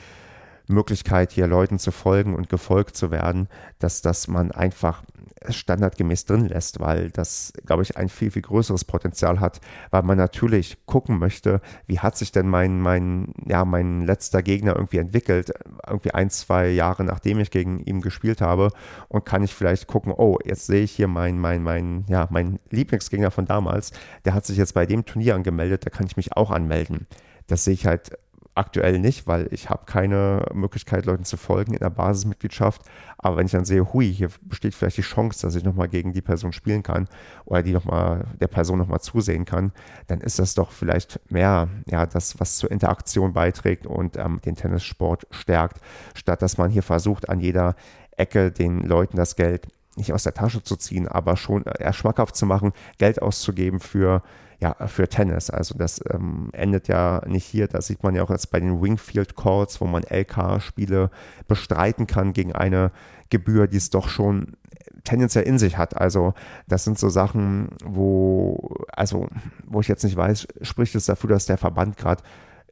Möglichkeit, 0.68 1.32
hier 1.32 1.46
Leuten 1.46 1.78
zu 1.78 1.90
folgen 1.90 2.34
und 2.34 2.48
gefolgt 2.48 2.96
zu 2.96 3.10
werden, 3.10 3.48
dass, 3.78 4.02
dass 4.02 4.28
man 4.28 4.52
einfach 4.52 5.02
standardgemäß 5.48 6.24
drin 6.24 6.46
lässt, 6.46 6.80
weil 6.80 7.10
das, 7.10 7.52
glaube 7.64 7.82
ich, 7.82 7.96
ein 7.96 8.08
viel, 8.08 8.30
viel 8.30 8.42
größeres 8.42 8.84
Potenzial 8.84 9.40
hat, 9.40 9.60
weil 9.90 10.02
man 10.02 10.18
natürlich 10.18 10.84
gucken 10.86 11.18
möchte, 11.18 11.60
wie 11.86 12.00
hat 12.00 12.16
sich 12.16 12.32
denn 12.32 12.48
mein, 12.48 12.80
mein, 12.80 13.32
ja, 13.46 13.64
mein 13.64 14.04
letzter 14.04 14.42
Gegner 14.42 14.74
irgendwie 14.76 14.98
entwickelt, 14.98 15.52
irgendwie 15.86 16.12
ein, 16.12 16.30
zwei 16.30 16.68
Jahre 16.68 17.04
nachdem 17.04 17.38
ich 17.38 17.50
gegen 17.50 17.80
ihn 17.80 18.00
gespielt 18.00 18.40
habe 18.40 18.70
und 19.08 19.24
kann 19.24 19.42
ich 19.42 19.54
vielleicht 19.54 19.86
gucken, 19.86 20.12
oh, 20.16 20.38
jetzt 20.44 20.66
sehe 20.66 20.82
ich 20.82 20.92
hier 20.92 21.08
mein, 21.08 21.38
mein, 21.38 21.62
mein, 21.62 22.04
ja, 22.08 22.26
mein 22.30 22.58
Lieblingsgegner 22.70 23.30
von 23.30 23.46
damals, 23.46 23.92
der 24.24 24.34
hat 24.34 24.44
sich 24.46 24.56
jetzt 24.56 24.74
bei 24.74 24.86
dem 24.86 25.04
Turnier 25.04 25.34
angemeldet, 25.34 25.86
da 25.86 25.90
kann 25.90 26.06
ich 26.06 26.16
mich 26.16 26.36
auch 26.36 26.50
anmelden. 26.50 27.06
Das 27.46 27.64
sehe 27.64 27.74
ich 27.74 27.86
halt 27.86 28.10
aktuell 28.58 28.98
nicht, 28.98 29.26
weil 29.26 29.48
ich 29.52 29.70
habe 29.70 29.86
keine 29.86 30.44
Möglichkeit, 30.52 31.06
Leuten 31.06 31.24
zu 31.24 31.36
folgen 31.36 31.74
in 31.74 31.78
der 31.78 31.90
Basismitgliedschaft. 31.90 32.82
Aber 33.16 33.36
wenn 33.36 33.46
ich 33.46 33.52
dann 33.52 33.64
sehe, 33.64 33.92
hui, 33.92 34.12
hier 34.12 34.30
besteht 34.42 34.74
vielleicht 34.74 34.96
die 34.96 35.02
Chance, 35.02 35.42
dass 35.42 35.54
ich 35.54 35.64
nochmal 35.64 35.88
gegen 35.88 36.12
die 36.12 36.20
Person 36.20 36.52
spielen 36.52 36.82
kann 36.82 37.08
oder 37.44 37.62
die 37.62 37.72
noch 37.72 37.84
mal, 37.84 38.26
der 38.40 38.48
Person 38.48 38.78
nochmal 38.78 39.00
zusehen 39.00 39.44
kann, 39.44 39.72
dann 40.08 40.20
ist 40.20 40.38
das 40.38 40.54
doch 40.54 40.72
vielleicht 40.72 41.20
mehr, 41.30 41.68
ja, 41.86 42.04
das, 42.06 42.40
was 42.40 42.58
zur 42.58 42.70
Interaktion 42.70 43.32
beiträgt 43.32 43.86
und 43.86 44.16
ähm, 44.16 44.40
den 44.44 44.56
Tennissport 44.56 45.26
stärkt, 45.30 45.80
statt 46.14 46.42
dass 46.42 46.58
man 46.58 46.70
hier 46.70 46.82
versucht, 46.82 47.28
an 47.28 47.40
jeder 47.40 47.76
Ecke 48.16 48.50
den 48.50 48.80
Leuten 48.80 49.16
das 49.16 49.36
Geld 49.36 49.68
nicht 49.96 50.12
aus 50.12 50.24
der 50.24 50.34
Tasche 50.34 50.62
zu 50.62 50.76
ziehen, 50.76 51.06
aber 51.08 51.36
schon 51.36 51.64
eher 51.64 51.92
schmackhaft 51.92 52.36
zu 52.36 52.46
machen, 52.46 52.72
Geld 52.98 53.22
auszugeben 53.22 53.80
für 53.80 54.22
ja, 54.60 54.74
für 54.88 55.08
Tennis. 55.08 55.50
Also 55.50 55.76
das 55.78 56.00
ähm, 56.12 56.50
endet 56.52 56.88
ja 56.88 57.22
nicht 57.26 57.44
hier. 57.44 57.68
Das 57.68 57.86
sieht 57.86 58.02
man 58.02 58.14
ja 58.14 58.22
auch 58.24 58.30
jetzt 58.30 58.50
bei 58.50 58.58
den 58.58 58.82
Wingfield 58.82 59.36
Calls, 59.36 59.80
wo 59.80 59.86
man 59.86 60.02
LK-Spiele 60.02 61.10
bestreiten 61.46 62.06
kann 62.06 62.32
gegen 62.32 62.52
eine 62.52 62.90
Gebühr, 63.30 63.68
die 63.68 63.76
es 63.76 63.90
doch 63.90 64.08
schon 64.08 64.56
tendenziell 65.04 65.44
in 65.44 65.58
sich 65.58 65.78
hat. 65.78 65.96
Also 65.96 66.34
das 66.66 66.84
sind 66.84 66.98
so 66.98 67.08
Sachen, 67.08 67.68
wo, 67.84 68.74
also 68.92 69.28
wo 69.64 69.80
ich 69.80 69.88
jetzt 69.88 70.04
nicht 70.04 70.16
weiß, 70.16 70.48
spricht 70.62 70.94
es 70.94 71.06
dafür, 71.06 71.30
dass 71.30 71.46
der 71.46 71.58
Verband 71.58 71.96
gerade 71.96 72.22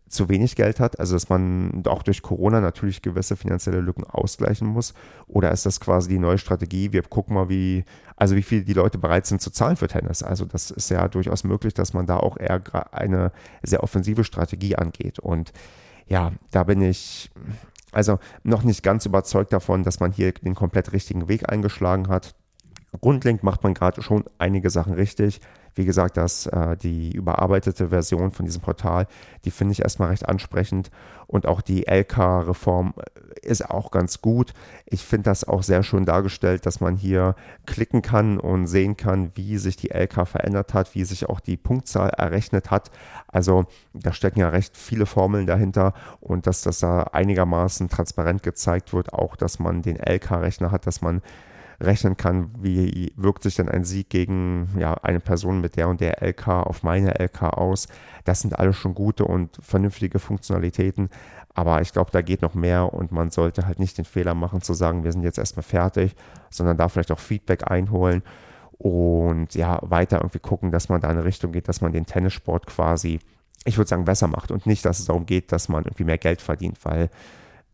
zu 0.08 0.28
wenig 0.28 0.54
Geld 0.54 0.78
hat, 0.78 1.00
also 1.00 1.14
dass 1.14 1.28
man 1.28 1.82
auch 1.86 2.02
durch 2.02 2.22
Corona 2.22 2.60
natürlich 2.60 3.02
gewisse 3.02 3.36
finanzielle 3.36 3.80
Lücken 3.80 4.04
ausgleichen 4.04 4.68
muss? 4.68 4.94
Oder 5.26 5.50
ist 5.50 5.66
das 5.66 5.80
quasi 5.80 6.08
die 6.08 6.18
neue 6.18 6.38
Strategie? 6.38 6.92
Wir 6.92 7.02
gucken 7.02 7.34
mal, 7.34 7.48
wie, 7.48 7.84
also 8.16 8.36
wie 8.36 8.42
viel 8.42 8.62
die 8.64 8.72
Leute 8.72 8.98
bereit 8.98 9.26
sind 9.26 9.40
zu 9.40 9.50
zahlen 9.50 9.76
für 9.76 9.88
Tennis. 9.88 10.22
Also 10.22 10.44
das 10.44 10.70
ist 10.70 10.90
ja 10.90 11.08
durchaus 11.08 11.44
möglich, 11.44 11.74
dass 11.74 11.92
man 11.92 12.06
da 12.06 12.18
auch 12.18 12.36
eher 12.36 12.62
eine 12.92 13.32
sehr 13.62 13.82
offensive 13.82 14.22
Strategie 14.22 14.76
angeht. 14.76 15.18
Und 15.18 15.52
ja, 16.06 16.32
da 16.52 16.62
bin 16.62 16.82
ich 16.82 17.30
also 17.92 18.18
noch 18.42 18.62
nicht 18.62 18.82
ganz 18.82 19.06
überzeugt 19.06 19.52
davon, 19.52 19.82
dass 19.82 20.00
man 20.00 20.12
hier 20.12 20.32
den 20.32 20.54
komplett 20.54 20.92
richtigen 20.92 21.28
Weg 21.28 21.50
eingeschlagen 21.50 22.08
hat. 22.08 22.34
Grundlegend 23.00 23.42
macht 23.42 23.62
man 23.64 23.74
gerade 23.74 24.02
schon 24.02 24.24
einige 24.38 24.70
Sachen 24.70 24.94
richtig. 24.94 25.40
Wie 25.76 25.84
gesagt, 25.84 26.16
dass 26.16 26.46
äh, 26.46 26.74
die 26.78 27.12
überarbeitete 27.12 27.90
Version 27.90 28.32
von 28.32 28.46
diesem 28.46 28.62
Portal, 28.62 29.06
die 29.44 29.50
finde 29.50 29.72
ich 29.72 29.82
erstmal 29.82 30.08
recht 30.08 30.26
ansprechend. 30.26 30.90
Und 31.26 31.46
auch 31.46 31.60
die 31.60 31.86
LK-Reform 31.86 32.94
äh, 32.96 33.46
ist 33.46 33.68
auch 33.68 33.90
ganz 33.90 34.22
gut. 34.22 34.54
Ich 34.86 35.04
finde 35.04 35.24
das 35.24 35.44
auch 35.44 35.62
sehr 35.62 35.82
schön 35.82 36.06
dargestellt, 36.06 36.64
dass 36.64 36.80
man 36.80 36.96
hier 36.96 37.36
klicken 37.66 38.00
kann 38.00 38.40
und 38.40 38.66
sehen 38.66 38.96
kann, 38.96 39.32
wie 39.34 39.58
sich 39.58 39.76
die 39.76 39.90
LK 39.90 40.26
verändert 40.26 40.72
hat, 40.72 40.94
wie 40.94 41.04
sich 41.04 41.28
auch 41.28 41.40
die 41.40 41.58
Punktzahl 41.58 42.08
errechnet 42.08 42.70
hat. 42.70 42.90
Also 43.28 43.66
da 43.92 44.14
stecken 44.14 44.40
ja 44.40 44.48
recht 44.48 44.78
viele 44.78 45.04
Formeln 45.04 45.46
dahinter 45.46 45.92
und 46.20 46.46
dass 46.46 46.62
das 46.62 46.78
da 46.78 47.02
einigermaßen 47.12 47.90
transparent 47.90 48.42
gezeigt 48.42 48.94
wird, 48.94 49.12
auch 49.12 49.36
dass 49.36 49.58
man 49.58 49.82
den 49.82 49.96
LK-Rechner 49.96 50.70
hat, 50.70 50.86
dass 50.86 51.02
man 51.02 51.20
rechnen 51.80 52.16
kann, 52.16 52.50
wie 52.60 53.12
wirkt 53.16 53.42
sich 53.42 53.56
denn 53.56 53.68
ein 53.68 53.84
Sieg 53.84 54.08
gegen 54.08 54.68
ja, 54.78 54.94
eine 54.94 55.20
Person 55.20 55.60
mit 55.60 55.76
der 55.76 55.88
und 55.88 56.00
der 56.00 56.22
LK 56.22 56.48
auf 56.48 56.82
meine 56.82 57.18
LK 57.20 57.42
aus. 57.42 57.88
Das 58.24 58.40
sind 58.40 58.58
alles 58.58 58.76
schon 58.76 58.94
gute 58.94 59.24
und 59.24 59.58
vernünftige 59.60 60.18
Funktionalitäten. 60.18 61.10
Aber 61.54 61.80
ich 61.80 61.92
glaube, 61.92 62.10
da 62.10 62.20
geht 62.20 62.42
noch 62.42 62.54
mehr 62.54 62.92
und 62.92 63.12
man 63.12 63.30
sollte 63.30 63.66
halt 63.66 63.78
nicht 63.78 63.96
den 63.98 64.04
Fehler 64.04 64.34
machen 64.34 64.60
zu 64.60 64.74
sagen, 64.74 65.04
wir 65.04 65.12
sind 65.12 65.22
jetzt 65.22 65.38
erstmal 65.38 65.62
fertig, 65.62 66.14
sondern 66.50 66.76
da 66.76 66.88
vielleicht 66.88 67.12
auch 67.12 67.18
Feedback 67.18 67.70
einholen 67.70 68.22
und 68.78 69.54
ja, 69.54 69.78
weiter 69.82 70.18
irgendwie 70.18 70.38
gucken, 70.38 70.70
dass 70.70 70.88
man 70.88 71.00
da 71.00 71.08
in 71.08 71.16
eine 71.16 71.24
Richtung 71.24 71.52
geht, 71.52 71.68
dass 71.68 71.80
man 71.80 71.92
den 71.92 72.04
Tennissport 72.04 72.66
quasi, 72.66 73.20
ich 73.64 73.78
würde 73.78 73.88
sagen, 73.88 74.04
besser 74.04 74.28
macht 74.28 74.50
und 74.50 74.66
nicht, 74.66 74.84
dass 74.84 74.98
es 74.98 75.06
darum 75.06 75.24
geht, 75.24 75.50
dass 75.50 75.68
man 75.68 75.84
irgendwie 75.84 76.04
mehr 76.04 76.18
Geld 76.18 76.42
verdient, 76.42 76.78
weil 76.84 77.08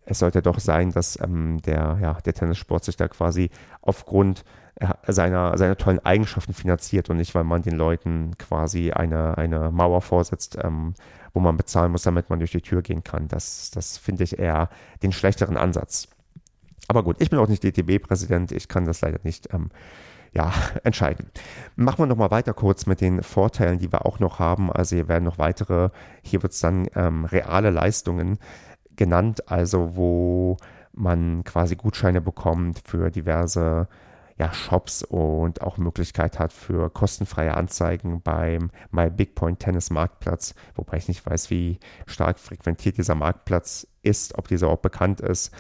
es 0.05 0.19
sollte 0.19 0.43
doch 0.43 0.59
sein, 0.59 0.91
dass 0.91 1.21
ähm, 1.21 1.61
der, 1.63 1.99
ja, 2.01 2.15
der 2.15 2.35
Tennissport 2.35 2.85
sich 2.85 2.97
da 2.97 3.09
quasi 3.09 3.51
aufgrund 3.81 4.45
äh, 4.77 4.89
seiner, 5.13 5.57
seiner 5.59 5.77
tollen 5.77 6.05
Eigenschaften 6.05 6.55
finanziert 6.55 7.11
und 7.11 7.19
nicht, 7.19 7.35
weil 7.35 7.45
man 7.45 7.63
den 7.63 7.77
Leuten 7.77 8.37
quasi 8.39 8.91
eine, 8.93 9.39
eine 9.39 9.71
Mauer 9.71 10.03
vorsetzt, 10.03 10.59
ähm, 10.63 10.95
wo 11.35 11.41
man 11.41 11.57
bezahlen 11.57 11.93
muss, 11.93 12.03
damit 12.03 12.31
man 12.31 12.41
durch 12.41 12.53
die 12.53 12.61
Tür 12.61 12.83
gehen 12.83 13.05
kann. 13.05 13.29
Das, 13.29 13.71
das 13.71 13.99
finde 13.99 14.25
ich 14.25 14.39
eher 14.39 14.69
den 15.03 15.13
schlechteren 15.13 15.57
Ansatz. 15.57 16.09
Aber 16.89 17.03
gut, 17.05 17.17
ich 17.21 17.31
bin 17.31 17.39
auch 17.39 17.49
nicht 17.49 17.63
DTB-Präsident, 17.63 18.53
ich 18.53 18.69
kann 18.69 18.85
das 18.85 19.01
leider 19.01 19.21
nicht 19.23 19.53
ähm, 19.55 19.71
ja, 20.33 20.53
entscheiden. 20.85 21.31
Machen 21.77 21.99
wir 21.99 22.07
nochmal 22.07 22.31
weiter 22.31 22.55
kurz 22.55 22.87
mit 22.87 23.01
den 23.01 23.23
Vorteilen, 23.23 23.79
die 23.79 23.93
wir 23.93 24.05
auch 24.05 24.19
noch 24.19 24.39
haben. 24.39 24.73
Also 24.73 24.97
hier 24.97 25.09
werden 25.09 25.25
noch 25.25 25.39
weitere, 25.39 25.91
hier 26.23 26.43
wird 26.43 26.53
es 26.53 26.61
dann 26.61 26.89
ähm, 26.95 27.25
reale 27.25 27.71
Leistungen 27.71 28.39
genannt, 28.97 29.51
also 29.51 29.97
wo 29.97 30.57
man 30.93 31.45
quasi 31.45 31.77
Gutscheine 31.77 32.21
bekommt 32.21 32.81
für 32.85 33.11
diverse 33.11 33.89
ja, 34.39 34.53
Shops 34.53 35.03
und 35.03 35.63
auch 35.63 35.77
Möglichkeit 35.77 36.39
hat 36.39 36.53
für 36.53 36.91
kostenfreie 36.91 37.55
Anzeigen 37.55 38.23
beim 38.23 38.71
My 38.91 39.11
Big 39.11 39.35
Point 39.35 39.61
Tennis 39.61 39.91
Marktplatz, 39.91 40.55
wobei 40.75 40.97
ich 40.97 41.09
nicht 41.09 41.25
weiß, 41.25 41.51
wie 41.51 41.79
stark 42.07 42.39
frequentiert 42.39 42.99
dieser 42.99 43.15
Marktplatz 43.15 43.87
ist, 44.03 44.37
ob 44.39 44.49
dieser 44.49 44.69
auch 44.69 44.79
bekannt 44.79 45.21
ist. 45.21 45.53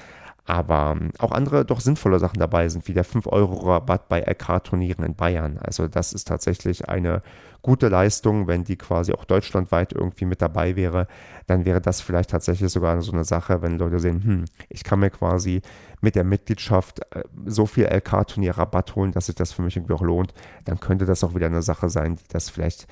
Aber 0.44 0.96
ähm, 1.00 1.10
auch 1.18 1.30
andere 1.30 1.64
doch 1.64 1.80
sinnvolle 1.80 2.18
Sachen 2.18 2.40
dabei 2.40 2.68
sind, 2.68 2.88
wie 2.88 2.94
der 2.94 3.04
5-Euro-Rabatt 3.04 4.08
bei 4.08 4.20
LK-Turnieren 4.22 5.04
in 5.04 5.14
Bayern. 5.14 5.58
Also 5.58 5.86
das 5.86 6.12
ist 6.12 6.26
tatsächlich 6.26 6.88
eine 6.88 7.22
gute 7.62 7.88
Leistung. 7.88 8.48
Wenn 8.48 8.64
die 8.64 8.76
quasi 8.76 9.12
auch 9.12 9.24
deutschlandweit 9.24 9.92
irgendwie 9.92 10.24
mit 10.24 10.42
dabei 10.42 10.74
wäre, 10.74 11.06
dann 11.46 11.64
wäre 11.64 11.80
das 11.80 12.00
vielleicht 12.00 12.30
tatsächlich 12.30 12.72
sogar 12.72 13.00
so 13.02 13.12
eine 13.12 13.24
Sache, 13.24 13.62
wenn 13.62 13.78
Leute 13.78 14.00
sehen, 14.00 14.24
hm, 14.24 14.44
ich 14.68 14.82
kann 14.82 14.98
mir 14.98 15.10
quasi 15.10 15.62
mit 16.00 16.16
der 16.16 16.24
Mitgliedschaft 16.24 17.00
äh, 17.14 17.22
so 17.46 17.66
viel 17.66 17.84
LK-Turnier-Rabatt 17.84 18.96
holen, 18.96 19.12
dass 19.12 19.26
sich 19.26 19.36
das 19.36 19.52
für 19.52 19.62
mich 19.62 19.76
irgendwie 19.76 19.94
auch 19.94 20.02
lohnt, 20.02 20.34
dann 20.64 20.80
könnte 20.80 21.04
das 21.04 21.22
auch 21.22 21.36
wieder 21.36 21.46
eine 21.46 21.62
Sache 21.62 21.88
sein, 21.88 22.16
die 22.16 22.28
das 22.28 22.50
vielleicht 22.50 22.88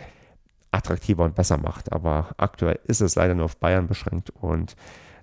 attraktiver 0.70 1.24
und 1.24 1.34
besser 1.34 1.58
macht. 1.58 1.92
Aber 1.92 2.28
aktuell 2.36 2.78
ist 2.84 3.00
es 3.00 3.16
leider 3.16 3.34
nur 3.34 3.46
auf 3.46 3.56
Bayern 3.56 3.88
beschränkt 3.88 4.30
und 4.30 4.76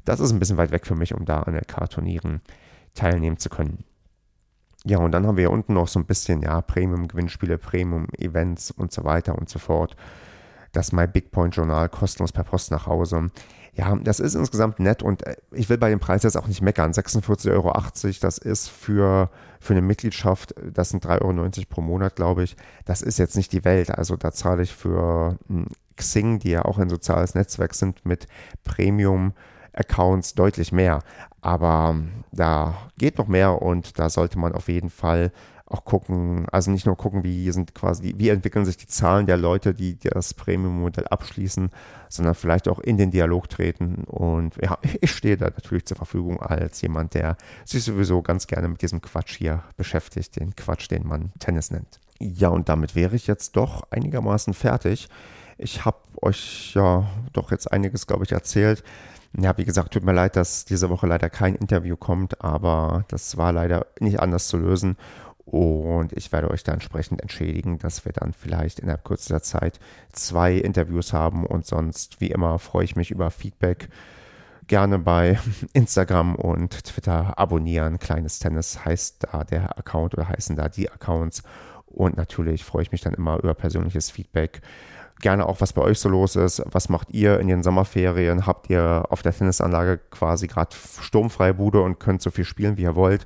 das 0.08 0.20
ist 0.20 0.32
ein 0.32 0.39
bisschen 0.39 0.58
weit 0.58 0.72
weg 0.72 0.88
für 0.88 0.96
mich, 0.96 1.13
um 1.13 1.26
da 1.26 1.41
an 1.41 1.56
LK-Turnieren 1.56 2.41
teilnehmen 2.93 3.38
zu 3.38 3.50
können. 3.50 3.84
Ja, 4.86 5.00
und 5.00 5.12
dann 5.12 5.28
haben 5.28 5.36
wir 5.36 5.43
hier 5.43 5.52
unten 5.52 5.74
noch 5.74 5.88
so 5.89 6.00
ein 6.00 6.06
bisschen, 6.06 6.41
ja, 6.41 6.62
Premium-Gewinnspiele, 6.62 7.58
Premium-Events 7.58 8.72
und 8.72 8.91
so 8.93 9.04
weiter 9.04 9.38
und 9.38 9.50
so 9.50 9.60
fort. 9.60 9.98
Das 10.72 10.93
My 10.93 11.08
Big 11.08 11.32
Point 11.32 11.56
Journal 11.56 11.89
kostenlos 11.89 12.32
per 12.32 12.46
Post 12.46 12.72
nach 12.72 12.88
Hause. 12.88 13.32
Ja, 13.74 13.96
das 13.96 14.20
ist 14.20 14.34
insgesamt 14.34 14.80
nett 14.80 15.04
und 15.04 15.26
äh, 15.26 15.36
ich 15.52 15.70
will 15.70 15.78
bei 15.78 15.89
dem 15.89 16.00
Preis 16.00 16.24
jetzt 16.24 16.38
auch 16.38 16.48
nicht 16.48 16.62
meckern. 16.62 16.93
46,80 16.93 17.52
Euro, 17.52 17.74
das 18.22 18.38
ist 18.38 18.70
für, 18.70 19.30
für 19.60 19.74
eine 19.74 19.82
Mitgliedschaft, 19.82 20.56
das 20.63 20.89
sind 20.89 21.06
3,90 21.06 21.22
Euro 21.22 21.52
pro 21.70 21.82
Monat, 21.82 22.15
glaube 22.15 22.43
ich. 22.43 22.56
Das 22.86 23.02
ist 23.02 23.20
jetzt 23.20 23.36
nicht 23.36 23.52
die 23.52 23.65
Welt. 23.65 23.91
Also 23.91 24.15
da 24.15 24.32
zahle 24.32 24.63
ich 24.63 24.74
für 24.74 25.38
hm, 25.48 25.67
Xing, 25.98 26.39
die 26.39 26.52
ja 26.52 26.63
auch 26.63 26.78
ein 26.78 26.89
soziales 26.89 27.36
Netzwerk 27.36 27.76
sind, 27.76 28.06
mit 28.06 28.28
Premium 28.63 29.34
Accounts 29.78 30.34
deutlich 30.34 30.72
mehr. 30.72 31.00
Aber 31.42 31.96
da 32.32 32.76
geht 32.98 33.18
noch 33.18 33.28
mehr 33.28 33.62
und 33.62 34.00
da 34.00 34.10
sollte 34.10 34.40
man 34.40 34.54
auf 34.54 34.68
jeden 34.68 34.90
Fall 34.90 35.32
auch 35.70 35.84
gucken, 35.84 36.48
also 36.52 36.72
nicht 36.72 36.86
nur 36.86 36.96
gucken, 36.96 37.24
wie 37.24 37.52
sind 37.52 37.76
quasi, 37.76 38.13
wie 38.18 38.30
entwickeln 38.30 38.66
sich 38.66 38.78
die 38.78 38.88
Zahlen 38.88 39.26
der 39.26 39.36
Leute, 39.36 39.74
die 39.74 39.98
das 40.00 40.34
Premium-Modell 40.34 41.08
abschließen, 41.08 41.72
sondern 42.08 42.36
vielleicht 42.36 42.70
auch 42.70 42.80
in 42.80 42.98
den 42.98 43.12
Dialog 43.12 43.50
treten. 43.50 44.06
Und 44.06 44.56
ja, 44.62 44.78
ich 45.02 45.12
stehe 45.12 45.36
da 45.38 45.46
natürlich 45.46 45.86
zur 45.86 45.98
Verfügung 45.98 46.42
als 46.42 46.82
jemand, 46.82 47.13
der 47.13 47.36
sich 47.66 47.84
sowieso 47.84 48.22
ganz 48.22 48.48
gerne 48.48 48.70
mit 48.70 48.82
diesem 48.82 49.02
Quatsch 49.02 49.38
hier 49.38 49.63
beschäftigt, 49.76 50.40
den 50.40 50.56
Quatsch, 50.56 50.90
den 50.90 51.06
man 51.06 51.34
Tennis 51.40 51.70
nennt. 51.70 52.00
Ja, 52.20 52.50
und 52.50 52.70
damit 52.70 52.96
wäre 52.96 53.16
ich 53.16 53.28
jetzt 53.28 53.56
doch 53.58 53.84
einigermaßen 53.92 54.54
fertig. 54.54 55.10
Ich 55.58 55.86
habe 55.86 55.98
euch 56.22 56.74
ja 56.76 57.08
doch 57.34 57.52
jetzt 57.52 57.72
einiges, 57.72 58.08
glaube 58.08 58.24
ich, 58.26 58.32
erzählt. 58.32 58.84
Ja, 59.38 59.58
wie 59.58 59.65
gesagt, 59.65 59.93
tut 59.93 60.04
mir 60.04 60.13
leid, 60.13 60.36
dass 60.36 60.65
diese 60.65 60.89
Woche 60.89 61.08
leider 61.08 61.30
kein 61.30 61.56
Interview 61.56 61.96
kommt, 61.96 62.41
aber 62.41 63.06
das 63.10 63.38
war 63.38 63.52
leider 63.52 63.88
nicht 64.00 64.20
anders 64.20 64.48
zu 64.48 64.58
lösen. 64.58 64.98
Und 65.46 66.12
ich 66.13 66.32
werde 66.32 66.52
euch 66.52 66.63
da 66.63 66.74
entsprechend 66.74 67.22
entschädigen, 67.22 67.78
dass 67.80 68.04
wir 68.04 68.12
dann 68.12 68.34
vielleicht 68.34 68.80
innerhalb 68.80 69.06
kürzester 69.06 69.41
Zeit 69.41 69.80
zwei 70.12 70.56
Interviews 70.56 71.13
haben. 71.13 71.46
Und 71.46 71.65
sonst, 71.65 72.20
wie 72.20 72.32
immer, 72.32 72.60
freue 72.60 72.84
ich 72.84 72.96
mich 72.96 73.12
über 73.12 73.32
Feedback. 73.32 73.89
gerne 74.67 75.00
bei 75.00 75.39
Instagram 75.74 76.36
und 76.36 76.84
Twitter 76.84 77.39
abonnieren. 77.39 78.00
Kleines 78.00 78.39
Tennis 78.39 78.84
heißt 78.84 79.28
da 79.32 79.46
der 79.46 79.78
Account 79.78 80.15
oder 80.15 80.28
heißen 80.28 80.58
da 80.58 80.67
die 80.67 80.91
Accounts. 80.91 81.43
Und 81.86 82.17
natürlich 82.17 82.65
freue 82.65 82.84
ich 82.84 82.91
mich 82.91 83.02
dann 83.02 83.13
immer 83.13 83.38
über 83.39 83.54
persönliches 83.54 84.12
Feedback. 84.12 84.62
Gerne 85.20 85.48
auch, 85.48 85.62
was 85.62 85.74
bei 85.74 85.82
euch 85.82 86.00
so 86.00 86.10
los 86.10 86.36
ist. 86.36 86.62
Was 86.72 86.90
macht 86.90 87.10
ihr 87.12 87.40
in 87.40 87.48
den 87.48 87.64
Sommerferien? 87.64 88.46
Habt 88.46 88.70
ihr 88.70 89.06
auf 89.10 89.24
der 89.24 89.34
Tennisanlage 89.34 90.00
quasi 90.12 90.48
gerade 90.48 90.76
sturmfreie 91.02 91.56
Bude 91.56 91.82
und 91.82 92.00
könnt 92.00 92.22
so 92.22 92.30
viel 92.30 92.46
spielen, 92.46 92.78
wie 92.78 92.84
ihr 92.84 92.96
wollt? 92.96 93.26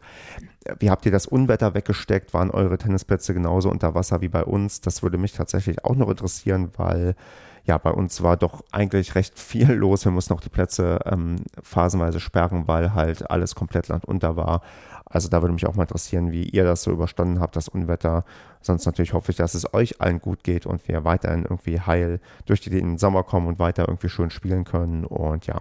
Wie 0.79 0.89
habt 0.89 1.05
ihr 1.05 1.11
das 1.11 1.25
Unwetter 1.25 1.73
weggesteckt? 1.73 2.33
Waren 2.33 2.51
eure 2.51 2.77
Tennisplätze 2.77 3.33
genauso 3.33 3.69
unter 3.69 3.93
Wasser 3.93 4.21
wie 4.21 4.29
bei 4.29 4.43
uns? 4.43 4.79
Das 4.79 5.03
würde 5.03 5.17
mich 5.17 5.33
tatsächlich 5.33 5.83
auch 5.83 5.95
noch 5.95 6.09
interessieren, 6.09 6.71
weil 6.77 7.15
ja, 7.65 7.77
bei 7.77 7.91
uns 7.91 8.23
war 8.23 8.37
doch 8.37 8.63
eigentlich 8.71 9.15
recht 9.15 9.37
viel 9.37 9.71
los. 9.71 10.05
Wir 10.05 10.11
mussten 10.11 10.33
auch 10.33 10.41
die 10.41 10.49
Plätze 10.49 10.99
ähm, 11.05 11.37
phasenweise 11.61 12.19
sperren, 12.19 12.67
weil 12.67 12.93
halt 12.93 13.29
alles 13.29 13.55
komplett 13.55 13.87
landunter 13.87 14.35
war. 14.35 14.61
Also 15.05 15.27
da 15.27 15.41
würde 15.41 15.53
mich 15.53 15.67
auch 15.67 15.75
mal 15.75 15.83
interessieren, 15.83 16.31
wie 16.31 16.43
ihr 16.43 16.63
das 16.63 16.83
so 16.83 16.91
überstanden 16.91 17.41
habt, 17.41 17.55
das 17.55 17.67
Unwetter. 17.67 18.23
Sonst 18.61 18.85
natürlich 18.85 19.13
hoffe 19.13 19.31
ich, 19.31 19.37
dass 19.37 19.55
es 19.55 19.73
euch 19.73 19.99
allen 19.99 20.21
gut 20.21 20.43
geht 20.43 20.65
und 20.65 20.87
wir 20.87 21.03
weiterhin 21.03 21.43
irgendwie 21.43 21.81
heil 21.81 22.19
durch 22.45 22.61
den 22.61 22.97
Sommer 22.97 23.23
kommen 23.23 23.47
und 23.47 23.59
weiter 23.59 23.87
irgendwie 23.87 24.09
schön 24.09 24.29
spielen 24.29 24.63
können. 24.63 25.03
Und 25.03 25.47
ja, 25.47 25.59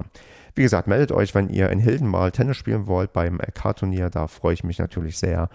wie 0.55 0.63
gesagt, 0.63 0.87
meldet 0.87 1.11
euch, 1.11 1.35
wenn 1.35 1.49
ihr 1.49 1.71
in 1.71 1.81
Hilden 1.81 2.07
mal 2.07 2.31
Tennis 2.31 2.57
spielen 2.57 2.87
wollt 2.87 3.13
beim 3.13 3.41
LK-Turnier. 3.41 4.09
Da 4.11 4.29
freue 4.29 4.55
ich 4.55 4.63
mich 4.63 4.79
natürlich 4.79 5.19
sehr. 5.19 5.49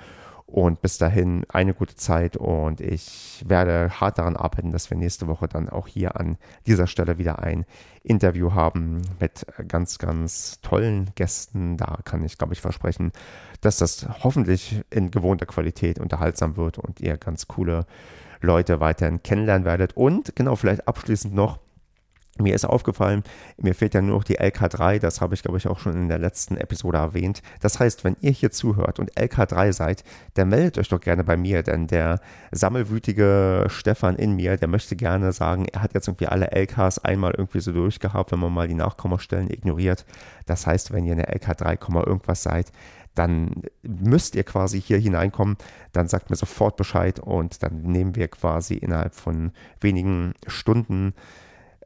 Und 0.48 0.82
bis 0.84 1.00
dahin 1.00 1.44
eine 1.50 1.74
gute 1.74 1.96
Zeit 1.96 2.38
und 2.38 2.80
ich 2.80 3.44
werde 3.48 3.90
hart 4.00 4.20
daran 4.20 4.36
arbeiten, 4.36 4.72
dass 4.72 4.92
wir 4.92 4.98
nächste 4.98 5.28
Woche 5.28 5.48
dann 5.48 5.70
auch 5.70 5.88
hier 5.88 6.20
an 6.20 6.38
dieser 6.68 6.86
Stelle 6.86 7.18
wieder 7.18 7.40
ein 7.40 7.66
Interview 8.04 8.54
haben 8.54 9.02
mit 9.20 9.48
ganz, 9.68 9.98
ganz 9.98 10.62
tollen 10.62 11.10
Gästen. 11.16 11.78
Da 11.78 11.98
kann 12.06 12.24
ich, 12.24 12.38
glaube 12.38 12.54
ich, 12.54 12.62
versprechen, 12.62 13.12
dass 13.62 13.78
das 13.78 14.08
hoffentlich 14.24 14.82
in 14.92 15.10
gewohnter 15.10 15.48
Qualität 15.48 16.00
unterhaltsam 16.00 16.58
wird 16.58 16.78
und 16.78 17.00
ihr 17.00 17.18
ganz 17.18 17.48
coole 17.48 17.88
Leute 18.40 18.80
weiterhin 18.80 19.24
kennenlernen 19.24 19.66
werdet. 19.66 19.98
Und 19.98 20.36
genau, 20.36 20.56
vielleicht 20.56 20.88
abschließend 20.88 21.34
noch, 21.34 21.58
mir 22.38 22.54
ist 22.54 22.66
aufgefallen, 22.66 23.24
mir 23.58 23.74
fehlt 23.74 23.94
ja 23.94 24.02
nur 24.02 24.18
noch 24.18 24.24
die 24.24 24.40
LK3, 24.40 25.00
das 25.00 25.22
habe 25.22 25.36
ich 25.36 25.42
glaube 25.42 25.58
ich 25.58 25.68
auch 25.68 25.80
schon 25.80 25.94
in 25.94 26.10
der 26.10 26.20
letzten 26.20 26.58
Episode 26.58 26.98
erwähnt. 26.98 27.42
Das 27.62 27.80
heißt, 27.80 28.04
wenn 28.04 28.18
ihr 28.20 28.32
hier 28.32 28.52
zuhört 28.52 29.00
und 29.00 29.14
LK3 29.14 29.72
seid, 29.72 30.04
dann 30.34 30.50
meldet 30.50 30.78
euch 30.78 30.90
doch 30.90 31.00
gerne 31.00 31.24
bei 31.24 31.38
mir, 31.38 31.64
denn 31.64 31.88
der 31.88 32.20
sammelwütige 32.52 33.68
Stefan 33.70 34.16
in 34.18 34.36
mir, 34.36 34.58
der 34.58 34.68
möchte 34.68 34.96
gerne 34.96 35.32
sagen, 35.32 35.66
er 35.72 35.82
hat 35.82 35.94
jetzt 35.94 36.08
irgendwie 36.08 36.28
alle 36.28 36.52
LKs 36.52 37.00
einmal 37.00 37.34
irgendwie 37.38 37.62
so 37.62 37.72
durchgehabt, 37.72 38.32
wenn 38.32 38.40
man 38.40 38.54
mal 38.54 38.68
die 38.68 38.74
Nachkommastellen 38.74 39.50
ignoriert. 39.50 40.06
Das 40.46 40.68
heißt, 40.68 40.92
wenn 40.92 41.06
ihr 41.06 41.14
eine 41.14 41.30
LK3, 41.30 42.06
irgendwas 42.06 42.44
seid, 42.44 42.72
dann 43.16 43.64
müsst 43.82 44.36
ihr 44.36 44.44
quasi 44.44 44.82
hier 44.82 45.00
hineinkommen, 45.00 45.56
dann 45.94 46.08
sagt 46.08 46.30
mir 46.30 46.36
sofort 46.36 46.76
Bescheid 46.76 47.20
und 47.20 47.64
dann 47.64 47.82
nehmen 47.82 48.16
wir 48.16 48.28
quasi 48.28 48.76
innerhalb 48.76 49.16
von 49.16 49.52
wenigen 49.80 50.34
Stunden 50.48 51.14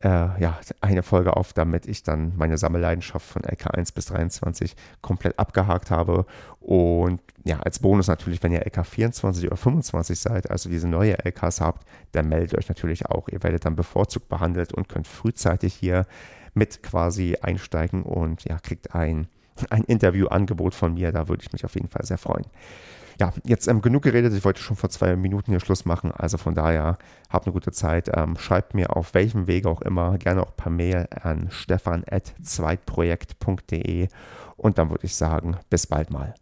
äh, 0.02 0.42
ja, 0.42 0.60
eine 0.82 1.04
Folge 1.04 1.36
auf, 1.36 1.54
damit 1.54 1.86
ich 1.86 2.04
dann 2.04 2.34
meine 2.38 2.58
Sammelleidenschaft 2.58 3.26
von 3.26 3.42
LK1 3.42 3.94
bis 3.94 4.06
23 4.08 4.76
komplett 5.02 5.38
abgehakt 5.38 5.92
habe. 5.92 6.26
Und 6.60 7.22
ja, 7.44 7.60
als 7.60 7.80
Bonus 7.80 8.08
natürlich, 8.08 8.42
wenn 8.42 8.52
ihr 8.52 8.66
LK 8.66 8.86
24 8.86 9.48
oder 9.48 9.58
25 9.58 10.20
seid, 10.20 10.50
also 10.50 10.70
diese 10.70 10.88
neue 10.88 11.18
LKs 11.24 11.62
habt, 11.62 11.86
dann 12.14 12.30
meldet 12.30 12.58
euch 12.58 12.70
natürlich 12.70 13.08
auch. 13.08 13.28
Ihr 13.30 13.44
werdet 13.44 13.66
dann 13.66 13.76
bevorzugt 13.76 14.30
behandelt 14.30 14.74
und 14.74 14.88
könnt 14.88 15.08
frühzeitig 15.08 15.74
hier 15.74 16.06
mit 16.54 16.82
quasi 16.82 17.38
einsteigen 17.42 18.04
und 18.04 18.46
ja, 18.46 18.58
kriegt 18.60 18.96
ein, 18.96 19.28
ein 19.70 19.84
Interviewangebot 19.84 20.74
von 20.74 20.94
mir. 20.94 21.12
Da 21.12 21.28
würde 21.28 21.44
ich 21.44 21.52
mich 21.52 21.66
auf 21.66 21.76
jeden 21.76 21.90
Fall 21.90 22.06
sehr 22.06 22.18
freuen 22.18 22.46
ja, 23.20 23.34
jetzt 23.44 23.68
ähm, 23.68 23.82
genug 23.82 24.04
geredet. 24.04 24.34
Ich 24.34 24.46
wollte 24.46 24.62
schon 24.62 24.78
vor 24.78 24.90
zwei 24.90 25.16
Minuten 25.16 25.52
hier 25.52 25.60
Schluss 25.60 25.86
machen. 25.86 26.12
Also 26.12 26.38
von 26.38 26.56
daher, 26.56 26.98
habt 27.30 27.46
eine 27.46 27.54
gute 27.54 27.72
Zeit. 27.72 28.10
Ähm, 28.14 28.36
schreibt 28.38 28.74
mir 28.74 28.96
auf 28.96 29.14
welchem 29.14 29.46
Wege 29.48 29.70
auch 29.70 29.82
immer, 29.82 30.18
gerne 30.18 30.42
auch 30.42 30.56
per 30.56 30.72
Mail 30.72 31.08
an 31.22 31.52
stefan.zweitprojekt.de 31.52 34.08
und 34.58 34.78
dann 34.78 34.90
würde 34.90 35.06
ich 35.06 35.16
sagen, 35.16 35.58
bis 35.70 35.88
bald 35.88 36.12
mal. 36.12 36.36